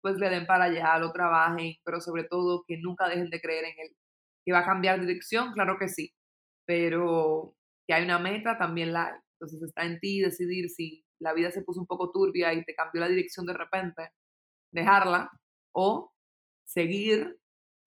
pues 0.00 0.16
le 0.18 0.30
den 0.30 0.46
para 0.46 0.64
allá, 0.64 0.98
lo 0.98 1.12
trabajen, 1.12 1.74
pero 1.84 2.00
sobre 2.00 2.24
todo 2.24 2.64
que 2.66 2.78
nunca 2.78 3.08
dejen 3.08 3.30
de 3.30 3.40
creer 3.40 3.64
en 3.64 3.74
él. 3.80 3.96
Que 4.44 4.52
va 4.52 4.60
a 4.60 4.66
cambiar 4.66 5.00
dirección, 5.00 5.52
claro 5.52 5.78
que 5.78 5.88
sí, 5.88 6.14
pero 6.66 7.56
que 7.86 7.94
hay 7.94 8.04
una 8.04 8.18
meta, 8.18 8.58
también 8.58 8.92
la 8.92 9.06
hay. 9.06 9.20
Entonces 9.40 9.62
está 9.62 9.84
en 9.84 9.98
ti 10.00 10.20
decidir 10.20 10.68
si 10.70 11.04
la 11.20 11.32
vida 11.32 11.50
se 11.50 11.62
puso 11.62 11.80
un 11.80 11.86
poco 11.86 12.12
turbia 12.12 12.52
y 12.54 12.64
te 12.64 12.74
cambió 12.74 13.00
la 13.00 13.08
dirección 13.08 13.46
de 13.46 13.54
repente, 13.54 14.10
dejarla 14.72 15.30
o 15.72 16.12
seguir 16.64 17.37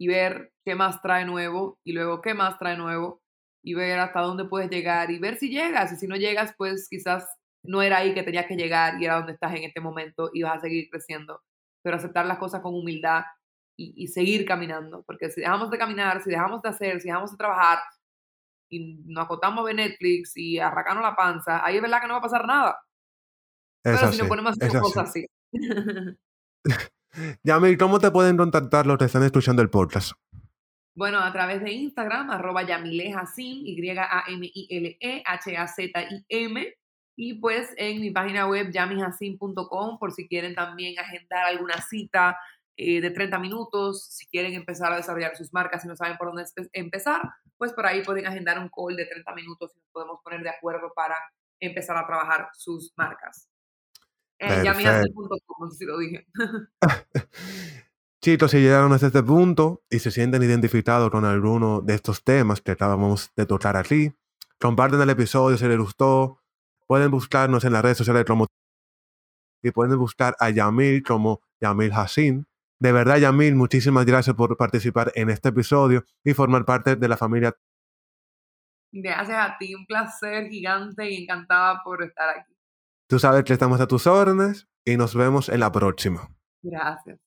y 0.02 0.08
ver 0.08 0.52
qué 0.66 0.74
más 0.74 1.00
trae 1.04 1.26
nuevo 1.26 1.78
y 1.84 1.92
luego 1.92 2.22
qué 2.22 2.34
más 2.34 2.58
trae 2.58 2.76
nuevo 2.76 3.22
y 3.64 3.76
ver 3.76 4.00
hasta 4.00 4.22
dónde 4.22 4.46
puedes 4.46 4.68
llegar 4.72 5.12
y 5.12 5.20
ver 5.20 5.38
si 5.38 5.50
llegas 5.50 5.92
y 5.94 5.96
si 5.96 6.08
no 6.08 6.16
llegas 6.16 6.56
pues 6.58 6.88
quizás 6.90 7.24
no 7.62 7.84
era 7.84 7.98
ahí 7.98 8.16
que 8.16 8.24
tenías 8.24 8.48
que 8.48 8.56
llegar 8.56 9.00
y 9.00 9.06
era 9.06 9.18
donde 9.18 9.34
estás 9.34 9.54
en 9.54 9.64
este 9.64 9.80
momento 9.80 10.32
y 10.34 10.42
vas 10.42 10.58
a 10.58 10.62
seguir 10.62 10.90
creciendo. 10.90 11.44
Pero 11.84 11.98
aceptar 11.98 12.26
las 12.26 12.40
cosas 12.40 12.62
con 12.62 12.74
humildad 12.74 13.26
y, 13.78 13.94
y 13.96 14.08
seguir 14.08 14.44
caminando 14.44 15.04
porque 15.04 15.30
si 15.30 15.42
dejamos 15.42 15.70
de 15.70 15.78
caminar 15.78 16.24
si 16.24 16.32
dejamos 16.32 16.64
de 16.64 16.70
hacer 16.70 17.00
si 17.00 17.08
dejamos 17.08 17.30
de 17.30 17.38
trabajar 17.38 17.78
y 18.72 19.04
nos 19.06 19.26
acotamos 19.26 19.60
a 19.62 19.66
ver 19.66 19.76
Netflix 19.76 20.36
y 20.36 20.58
arrancarnos 20.58 21.04
la 21.04 21.16
panza 21.16 21.64
ahí 21.64 21.76
es 21.76 21.82
verdad 21.82 22.02
que 22.02 22.08
no 22.08 22.16
va 22.16 22.20
a 22.20 22.24
pasar 22.24 22.48
nada. 22.48 22.80
Es 23.84 23.94
pero 23.94 23.98
así, 23.98 24.14
si 24.14 24.18
nos 24.18 24.28
ponemos 24.30 24.50
a 24.50 24.54
hacer 24.54 24.70
así. 24.70 24.80
cosas 24.80 25.10
así 25.10 25.28
Yamil, 27.44 27.78
¿cómo 27.78 28.00
te 28.00 28.12
pueden 28.12 28.38
contactar 28.38 28.86
los 28.86 28.98
que 28.98 29.06
están 29.06 29.24
escuchando 29.24 29.62
el 29.62 29.70
podcast? 29.70 30.14
Bueno, 30.96 31.20
a 31.20 31.32
través 31.32 31.62
de 31.64 31.72
Instagram, 31.72 32.30
arroba 32.32 32.64
Yamile 32.64 33.14
Hassim, 33.14 33.62
Y-A-M-I-L-E-H-A-Z-I-M. 33.66 35.14
Y 37.18 37.34
pues 37.36 37.74
en 37.78 38.02
mi 38.02 38.12
página 38.12 38.48
web 38.48 38.72
yamihassim.com 38.72 40.00
por 40.00 40.12
si 40.12 40.28
quieren 40.28 40.56
también 40.56 40.98
agendar 40.98 41.46
alguna 41.46 41.82
cita 41.82 42.38
eh, 42.78 43.02
de 43.02 43.12
30 43.12 43.38
minutos, 43.38 44.06
si 44.06 44.26
quieren 44.28 44.54
empezar 44.54 44.92
a 44.92 44.96
desarrollar 44.96 45.36
sus 45.36 45.54
marcas 45.54 45.86
y 45.86 45.88
no 45.88 45.96
saben 45.96 46.18
por 46.18 46.28
dónde 46.30 46.46
empezar, 46.74 47.22
pues 47.58 47.74
por 47.74 47.86
ahí 47.86 48.02
pueden 48.04 48.26
agendar 48.26 48.58
un 48.58 48.70
call 48.70 48.96
de 48.96 49.06
30 49.06 49.36
minutos 49.36 49.72
y 49.76 49.80
nos 49.80 49.90
podemos 49.92 50.20
poner 50.24 50.42
de 50.42 50.50
acuerdo 50.50 50.92
para 50.96 51.16
empezar 51.60 51.96
a 51.98 52.08
trabajar 52.08 52.50
sus 52.54 52.92
marcas. 52.96 53.51
Eh, 54.42 54.64
no 54.64 55.70
sé 55.70 55.78
si 55.78 55.86
lo 55.86 56.00
dije. 56.00 56.26
Chicos, 58.24 58.52
si 58.52 58.60
llegaron 58.60 58.92
hasta 58.92 59.08
este 59.08 59.22
punto 59.22 59.84
y 59.88 60.00
se 60.00 60.10
sienten 60.10 60.42
identificados 60.42 61.12
con 61.12 61.26
alguno 61.26 61.82
de 61.82 61.94
estos 61.94 62.24
temas 62.24 62.60
que 62.60 62.72
acabamos 62.72 63.32
de 63.36 63.46
tocar 63.46 63.78
aquí, 63.78 64.14
comparten 64.60 65.00
el 65.00 65.10
episodio 65.12 65.58
si 65.58 65.68
les 65.68 65.78
gustó. 65.78 66.40
Pueden 66.88 67.12
buscarnos 67.12 67.64
en 67.66 67.74
las 67.74 67.84
redes 67.84 68.00
sociales 68.00 68.26
como 68.26 68.48
y 69.64 69.70
pueden 69.70 69.98
buscar 70.00 70.36
a 70.40 70.50
Yamil 70.50 71.04
como 71.04 71.42
Yamil 71.62 71.92
Hassin. 71.94 72.48
De 72.80 72.92
verdad, 72.92 73.18
Yamil, 73.18 73.56
muchísimas 73.56 74.08
gracias 74.08 74.36
por 74.36 74.58
participar 74.58 75.12
en 75.14 75.30
este 75.30 75.50
episodio 75.50 76.04
y 76.24 76.34
formar 76.34 76.66
parte 76.66 76.96
de 76.96 77.08
la 77.08 77.16
familia. 77.16 77.56
Gracias 78.92 79.38
a 79.38 79.56
ti, 79.60 79.76
un 79.76 79.86
placer 79.86 80.50
gigante 80.50 81.10
y 81.12 81.24
encantada 81.24 81.82
por 81.84 82.04
estar 82.04 82.30
aquí. 82.30 82.52
Tú 83.12 83.20
sabes 83.20 83.44
que 83.44 83.52
estamos 83.52 83.82
a 83.82 83.88
tus 83.88 84.08
órdenes 84.08 84.70
y 84.86 84.96
nos 84.96 85.14
vemos 85.16 85.50
en 85.50 85.60
la 85.60 85.70
próxima. 85.70 86.30
Gracias. 86.64 87.20